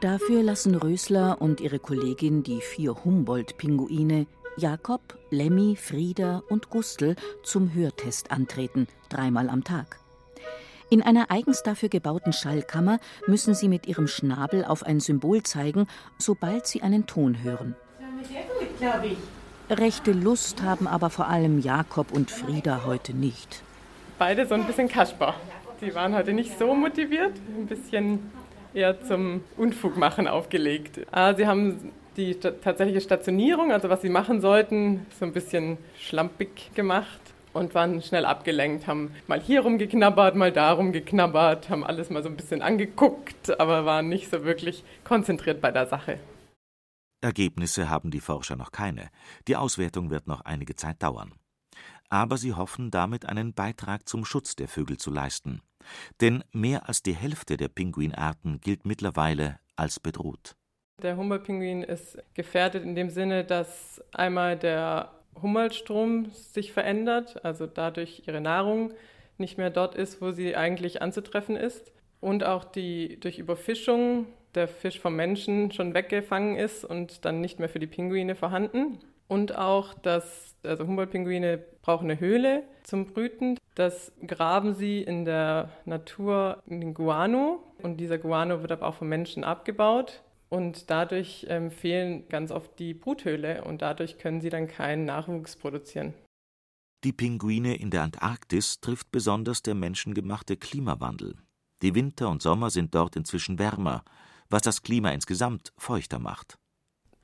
Dafür 0.00 0.44
lassen 0.44 0.76
Rösler 0.76 1.40
und 1.40 1.60
ihre 1.60 1.80
Kollegin 1.80 2.44
die 2.44 2.60
vier 2.60 3.04
Humboldt-Pinguine 3.04 4.26
Jakob, 4.56 5.18
Lemmy, 5.30 5.74
Frieda 5.74 6.44
und 6.48 6.70
Gustl 6.70 7.16
zum 7.42 7.74
Hörtest 7.74 8.30
antreten, 8.30 8.86
dreimal 9.08 9.48
am 9.48 9.64
Tag. 9.64 10.03
In 10.90 11.02
einer 11.02 11.30
eigens 11.30 11.62
dafür 11.62 11.88
gebauten 11.88 12.32
Schallkammer 12.32 12.98
müssen 13.26 13.54
sie 13.54 13.68
mit 13.68 13.86
ihrem 13.86 14.06
Schnabel 14.06 14.64
auf 14.64 14.84
ein 14.84 15.00
Symbol 15.00 15.42
zeigen, 15.42 15.86
sobald 16.18 16.66
sie 16.66 16.82
einen 16.82 17.06
Ton 17.06 17.42
hören. 17.42 17.74
Rechte 19.70 20.12
Lust 20.12 20.62
haben 20.62 20.86
aber 20.86 21.08
vor 21.08 21.28
allem 21.28 21.58
Jakob 21.58 22.12
und 22.12 22.30
Frieda 22.30 22.82
heute 22.84 23.14
nicht. 23.14 23.62
Beide 24.18 24.46
so 24.46 24.54
ein 24.54 24.64
bisschen 24.64 24.88
Kasper. 24.88 25.34
Die 25.80 25.94
waren 25.94 26.14
heute 26.14 26.32
nicht 26.32 26.58
so 26.58 26.74
motiviert, 26.74 27.32
ein 27.56 27.66
bisschen 27.66 28.30
eher 28.74 29.02
zum 29.02 29.42
Unfugmachen 29.56 30.28
aufgelegt. 30.28 31.00
Ah, 31.10 31.34
sie 31.34 31.46
haben 31.46 31.92
die 32.16 32.34
tatsächliche 32.34 33.00
Stationierung, 33.00 33.72
also 33.72 33.88
was 33.88 34.02
sie 34.02 34.08
machen 34.08 34.40
sollten, 34.40 35.06
so 35.18 35.24
ein 35.24 35.32
bisschen 35.32 35.78
schlampig 35.98 36.70
gemacht 36.74 37.33
und 37.54 37.74
waren 37.74 38.02
schnell 38.02 38.26
abgelenkt, 38.26 38.86
haben 38.86 39.14
mal 39.26 39.40
hier 39.40 39.62
rumgeknabbert, 39.62 40.36
mal 40.36 40.52
da 40.52 40.72
rumgeknabbert, 40.72 41.70
haben 41.70 41.84
alles 41.84 42.10
mal 42.10 42.22
so 42.22 42.28
ein 42.28 42.36
bisschen 42.36 42.60
angeguckt, 42.60 43.58
aber 43.58 43.86
waren 43.86 44.08
nicht 44.08 44.30
so 44.30 44.44
wirklich 44.44 44.84
konzentriert 45.04 45.60
bei 45.60 45.70
der 45.70 45.86
Sache. 45.86 46.18
Ergebnisse 47.22 47.88
haben 47.88 48.10
die 48.10 48.20
Forscher 48.20 48.56
noch 48.56 48.70
keine. 48.70 49.08
Die 49.48 49.56
Auswertung 49.56 50.10
wird 50.10 50.26
noch 50.26 50.42
einige 50.42 50.74
Zeit 50.74 51.02
dauern. 51.02 51.32
Aber 52.10 52.36
sie 52.36 52.52
hoffen 52.52 52.90
damit 52.90 53.26
einen 53.26 53.54
Beitrag 53.54 54.06
zum 54.08 54.26
Schutz 54.26 54.56
der 54.56 54.68
Vögel 54.68 54.98
zu 54.98 55.10
leisten. 55.10 55.62
Denn 56.20 56.44
mehr 56.52 56.88
als 56.88 57.02
die 57.02 57.14
Hälfte 57.14 57.56
der 57.56 57.68
Pinguinarten 57.68 58.60
gilt 58.60 58.84
mittlerweile 58.84 59.58
als 59.76 60.00
bedroht. 60.00 60.54
Der 61.02 61.16
Humboldt-Pinguin 61.16 61.82
ist 61.82 62.18
gefährdet 62.34 62.84
in 62.84 62.94
dem 62.94 63.10
Sinne, 63.10 63.44
dass 63.44 64.02
einmal 64.12 64.56
der 64.56 65.10
Hummelstrom 65.40 66.30
sich 66.30 66.72
verändert, 66.72 67.44
also 67.44 67.66
dadurch 67.66 68.22
ihre 68.26 68.40
Nahrung 68.40 68.92
nicht 69.38 69.58
mehr 69.58 69.70
dort 69.70 69.94
ist, 69.94 70.22
wo 70.22 70.30
sie 70.30 70.56
eigentlich 70.56 71.02
anzutreffen 71.02 71.56
ist. 71.56 71.92
Und 72.20 72.44
auch 72.44 72.64
die 72.64 73.20
durch 73.20 73.38
Überfischung 73.38 74.26
der 74.54 74.68
Fisch 74.68 75.00
vom 75.00 75.16
Menschen 75.16 75.72
schon 75.72 75.94
weggefangen 75.94 76.56
ist 76.56 76.84
und 76.84 77.24
dann 77.24 77.40
nicht 77.40 77.58
mehr 77.58 77.68
für 77.68 77.80
die 77.80 77.86
Pinguine 77.86 78.34
vorhanden. 78.34 78.98
Und 79.28 79.56
auch, 79.56 79.94
dass 79.94 80.54
also 80.62 80.86
Humboldt-Pinguine 80.86 81.58
brauchen 81.82 82.10
eine 82.10 82.20
Höhle 82.20 82.62
zum 82.82 83.06
Brüten. 83.06 83.58
Das 83.74 84.12
graben 84.26 84.74
sie 84.74 85.02
in 85.02 85.24
der 85.24 85.70
Natur 85.84 86.62
in 86.66 86.80
den 86.80 86.94
Guano. 86.94 87.62
Und 87.82 87.98
dieser 87.98 88.18
Guano 88.18 88.62
wird 88.62 88.72
aber 88.72 88.86
auch 88.86 88.94
vom 88.94 89.08
Menschen 89.08 89.44
abgebaut. 89.44 90.22
Und 90.48 90.90
dadurch 90.90 91.46
ähm, 91.48 91.70
fehlen 91.70 92.28
ganz 92.28 92.50
oft 92.50 92.78
die 92.78 92.94
Bruthöhle 92.94 93.64
und 93.64 93.82
dadurch 93.82 94.18
können 94.18 94.40
sie 94.40 94.50
dann 94.50 94.68
keinen 94.68 95.04
Nachwuchs 95.04 95.56
produzieren. 95.56 96.14
Die 97.04 97.12
Pinguine 97.12 97.76
in 97.76 97.90
der 97.90 98.02
Antarktis 98.02 98.80
trifft 98.80 99.10
besonders 99.10 99.62
der 99.62 99.74
menschengemachte 99.74 100.56
Klimawandel. 100.56 101.36
Die 101.82 101.94
Winter 101.94 102.30
und 102.30 102.40
Sommer 102.40 102.70
sind 102.70 102.94
dort 102.94 103.16
inzwischen 103.16 103.58
wärmer, 103.58 104.04
was 104.48 104.62
das 104.62 104.82
Klima 104.82 105.10
insgesamt 105.10 105.72
feuchter 105.76 106.18
macht. 106.18 106.56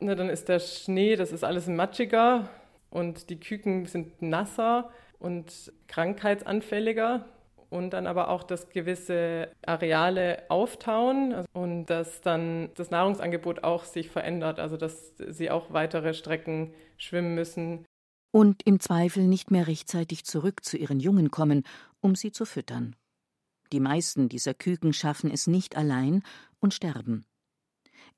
Na, 0.01 0.15
dann 0.15 0.29
ist 0.29 0.49
der 0.49 0.59
Schnee, 0.59 1.17
das 1.17 1.33
ist 1.33 1.45
alles 1.45 1.67
matschiger 1.67 2.49
und 2.91 3.31
die 3.31 3.39
Küken 3.39 3.87
sind 3.87 4.21
nasser 4.21 4.91
und 5.19 5.73
krankheitsanfälliger 5.87 7.25
und 7.71 7.91
dann 7.91 8.07
aber 8.07 8.29
auch, 8.29 8.43
dass 8.43 8.69
gewisse 8.69 9.49
Areale 9.65 10.43
auftauen 10.49 11.47
und 11.53 11.87
dass 11.87 12.21
dann 12.21 12.71
das 12.75 12.91
Nahrungsangebot 12.91 13.65
auch 13.65 13.85
sich 13.85 14.11
verändert, 14.11 14.59
also 14.59 14.77
dass 14.77 15.15
sie 15.17 15.51
auch 15.51 15.73
weitere 15.73 16.13
Strecken 16.13 16.75
schwimmen 16.99 17.35
müssen. 17.35 17.87
Und 18.33 18.63
im 18.65 18.79
Zweifel 18.81 19.27
nicht 19.27 19.51
mehr 19.51 19.67
rechtzeitig 19.67 20.25
zurück 20.25 20.65
zu 20.65 20.77
ihren 20.77 21.01
Jungen 21.01 21.31
kommen, 21.31 21.65
um 22.01 22.15
sie 22.15 22.33
zu 22.33 22.45
füttern. 22.45 22.97
Die 23.73 23.81
meisten 23.81 24.29
dieser 24.29 24.55
Küken 24.55 24.93
schaffen 24.93 25.31
es 25.31 25.47
nicht 25.47 25.77
allein 25.77 26.23
und 26.59 26.75
sterben. 26.75 27.25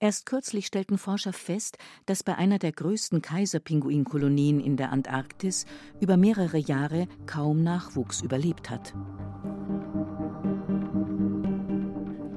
Erst 0.03 0.27
kürzlich 0.27 0.67
stellten 0.67 0.99
Forscher 0.99 1.33
fest, 1.33 1.79
dass 2.07 2.25
bei 2.25 2.35
einer 2.35 2.59
der 2.59 2.73
größten 2.73 3.23
Kaiserpinguinkolonien 3.23 4.59
in 4.59 4.77
der 4.77 4.91
Antarktis 4.91 5.65
über 6.01 6.17
mehrere 6.17 6.59
Jahre 6.59 7.07
kaum 7.27 7.63
Nachwuchs 7.63 8.21
überlebt 8.21 8.69
hat. 8.69 8.95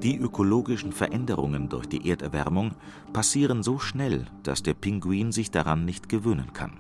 Die 0.04 0.16
ökologischen 0.16 0.92
Veränderungen 0.92 1.68
durch 1.68 1.88
die 1.88 2.08
Erderwärmung 2.08 2.76
passieren 3.14 3.64
so 3.64 3.80
schnell, 3.80 4.26
dass 4.44 4.62
der 4.62 4.76
Pinguin 4.76 5.32
sich 5.32 5.50
daran 5.50 5.86
nicht 5.86 6.08
gewöhnen 6.08 6.54
kann. 6.54 6.78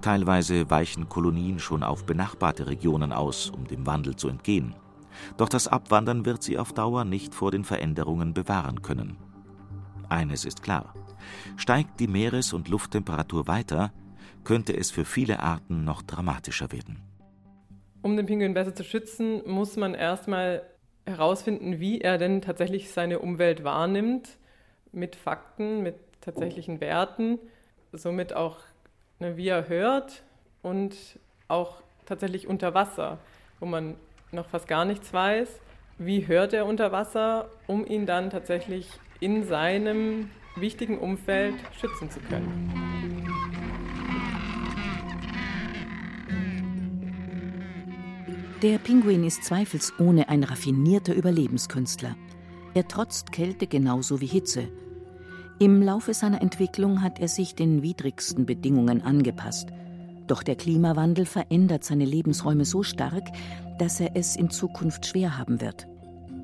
Teilweise 0.00 0.68
weichen 0.70 1.08
Kolonien 1.08 1.60
schon 1.60 1.84
auf 1.84 2.04
benachbarte 2.04 2.66
Regionen 2.66 3.12
aus, 3.12 3.50
um 3.50 3.68
dem 3.68 3.86
Wandel 3.86 4.16
zu 4.16 4.28
entgehen. 4.28 4.74
Doch 5.36 5.48
das 5.48 5.68
Abwandern 5.68 6.24
wird 6.24 6.42
sie 6.42 6.58
auf 6.58 6.72
Dauer 6.72 7.04
nicht 7.04 7.32
vor 7.32 7.52
den 7.52 7.62
Veränderungen 7.62 8.34
bewahren 8.34 8.82
können. 8.82 9.18
Eines 10.08 10.44
ist 10.44 10.62
klar. 10.62 10.94
Steigt 11.56 12.00
die 12.00 12.08
Meeres- 12.08 12.52
und 12.52 12.68
Lufttemperatur 12.68 13.46
weiter, 13.46 13.92
könnte 14.44 14.76
es 14.76 14.90
für 14.90 15.04
viele 15.04 15.40
Arten 15.40 15.84
noch 15.84 16.02
dramatischer 16.02 16.72
werden. 16.72 17.02
Um 18.02 18.16
den 18.16 18.26
Pinguin 18.26 18.54
besser 18.54 18.74
zu 18.74 18.84
schützen, 18.84 19.42
muss 19.46 19.76
man 19.76 19.94
erstmal 19.94 20.62
herausfinden, 21.04 21.80
wie 21.80 22.00
er 22.00 22.18
denn 22.18 22.40
tatsächlich 22.40 22.90
seine 22.90 23.18
Umwelt 23.18 23.64
wahrnimmt, 23.64 24.38
mit 24.92 25.16
Fakten, 25.16 25.82
mit 25.82 25.96
tatsächlichen 26.20 26.80
Werten, 26.80 27.38
somit 27.92 28.32
auch, 28.34 28.58
ne, 29.18 29.36
wie 29.36 29.48
er 29.48 29.68
hört 29.68 30.22
und 30.62 30.96
auch 31.48 31.82
tatsächlich 32.06 32.46
unter 32.46 32.74
Wasser, 32.74 33.18
wo 33.60 33.66
man 33.66 33.96
noch 34.32 34.46
fast 34.48 34.68
gar 34.68 34.84
nichts 34.84 35.12
weiß. 35.12 35.60
Wie 35.98 36.26
hört 36.26 36.52
er 36.52 36.66
unter 36.66 36.92
Wasser, 36.92 37.50
um 37.66 37.86
ihn 37.86 38.06
dann 38.06 38.30
tatsächlich 38.30 38.88
in 39.20 39.46
seinem 39.46 40.30
wichtigen 40.56 40.98
Umfeld 40.98 41.54
schützen 41.80 42.10
zu 42.10 42.20
können? 42.20 42.72
Der 48.62 48.78
Pinguin 48.78 49.22
ist 49.22 49.44
zweifelsohne 49.44 50.28
ein 50.28 50.42
raffinierter 50.42 51.14
Überlebenskünstler. 51.14 52.16
Er 52.74 52.88
trotzt 52.88 53.30
Kälte 53.30 53.68
genauso 53.68 54.20
wie 54.20 54.26
Hitze. 54.26 54.68
Im 55.60 55.82
Laufe 55.82 56.12
seiner 56.12 56.42
Entwicklung 56.42 57.02
hat 57.02 57.20
er 57.20 57.28
sich 57.28 57.54
den 57.54 57.82
widrigsten 57.82 58.46
Bedingungen 58.46 59.02
angepasst. 59.02 59.68
Doch 60.26 60.42
der 60.42 60.56
Klimawandel 60.56 61.24
verändert 61.24 61.84
seine 61.84 62.04
Lebensräume 62.04 62.64
so 62.64 62.82
stark, 62.82 63.28
dass 63.78 64.00
er 64.00 64.10
es 64.14 64.36
in 64.36 64.50
Zukunft 64.50 65.06
schwer 65.06 65.38
haben 65.38 65.60
wird. 65.60 65.86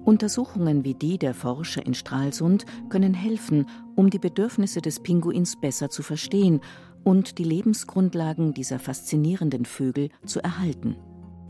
Untersuchungen 0.04 0.84
wie 0.84 0.94
die 0.94 1.18
der 1.18 1.34
Forscher 1.34 1.84
in 1.84 1.94
Stralsund 1.94 2.66
können 2.88 3.14
helfen, 3.14 3.66
um 3.96 4.10
die 4.10 4.18
Bedürfnisse 4.18 4.80
des 4.80 5.00
Pinguins 5.00 5.58
besser 5.60 5.90
zu 5.90 6.02
verstehen 6.02 6.60
und 7.04 7.38
die 7.38 7.44
Lebensgrundlagen 7.44 8.54
dieser 8.54 8.78
faszinierenden 8.78 9.64
Vögel 9.64 10.10
zu 10.24 10.40
erhalten 10.42 10.96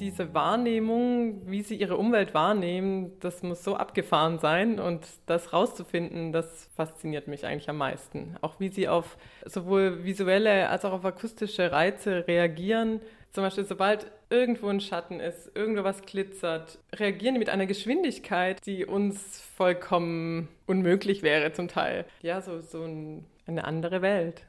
diese 0.00 0.34
Wahrnehmung, 0.34 1.48
wie 1.48 1.62
sie 1.62 1.76
ihre 1.76 1.96
Umwelt 1.96 2.34
wahrnehmen, 2.34 3.12
das 3.20 3.42
muss 3.42 3.62
so 3.62 3.76
abgefahren 3.76 4.38
sein 4.38 4.80
und 4.80 5.06
das 5.26 5.52
rauszufinden, 5.52 6.32
das 6.32 6.68
fasziniert 6.74 7.28
mich 7.28 7.46
eigentlich 7.46 7.70
am 7.70 7.78
meisten. 7.78 8.36
Auch 8.40 8.58
wie 8.60 8.68
sie 8.68 8.88
auf 8.88 9.16
sowohl 9.44 10.04
visuelle 10.04 10.68
als 10.68 10.84
auch 10.84 10.92
auf 10.92 11.04
akustische 11.04 11.70
Reize 11.70 12.26
reagieren. 12.26 13.00
Zum 13.32 13.44
Beispiel, 13.44 13.64
sobald 13.64 14.10
irgendwo 14.35 14.68
ein 14.68 14.81
Schatten 14.81 15.20
ist, 15.20 15.53
irgendwo 15.55 15.85
was 15.85 16.03
glitzert, 16.03 16.81
reagieren 16.92 17.35
die 17.35 17.38
mit 17.38 17.51
einer 17.51 17.66
Geschwindigkeit, 17.66 18.66
die 18.66 18.85
uns 18.85 19.40
vollkommen 19.40 20.49
unmöglich 20.66 21.23
wäre 21.23 21.53
zum 21.53 21.68
Teil. 21.68 22.05
Ja, 22.20 22.42
so, 22.42 22.61
so 22.61 22.83
ein, 22.83 23.25
eine 23.47 23.64
andere 23.64 24.03
Welt. 24.03 24.44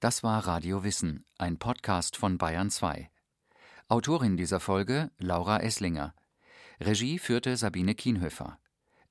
Das 0.00 0.24
war 0.24 0.48
Radio 0.48 0.82
Wissen, 0.82 1.24
ein 1.38 1.58
Podcast 1.58 2.16
von 2.16 2.38
Bayern 2.38 2.70
2. 2.70 3.08
Autorin 3.86 4.36
dieser 4.36 4.58
Folge 4.58 5.12
Laura 5.18 5.60
Esslinger. 5.60 6.12
Regie 6.80 7.20
führte 7.20 7.56
Sabine 7.56 7.94
Kienhöfer. 7.94 8.58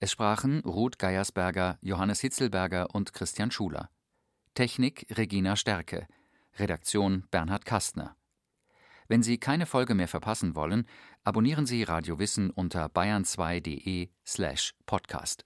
Es 0.01 0.11
sprachen 0.11 0.59
Ruth 0.65 0.99
Geiersberger, 0.99 1.77
Johannes 1.81 2.19
Hitzelberger 2.19 2.93
und 2.93 3.13
Christian 3.13 3.51
Schuler. 3.51 3.89
Technik 4.53 5.05
Regina 5.11 5.55
Stärke. 5.55 6.07
Redaktion 6.59 7.23
Bernhard 7.31 7.63
Kastner. 7.63 8.17
Wenn 9.11 9.23
Sie 9.23 9.37
keine 9.37 9.65
Folge 9.65 9.93
mehr 9.93 10.07
verpassen 10.07 10.55
wollen, 10.55 10.87
abonnieren 11.25 11.65
Sie 11.65 11.83
Radio 11.83 12.17
Wissen 12.17 12.49
unter 12.49 12.85
bayern2.de 12.85 14.07
slash 14.25 14.73
podcast. 14.85 15.43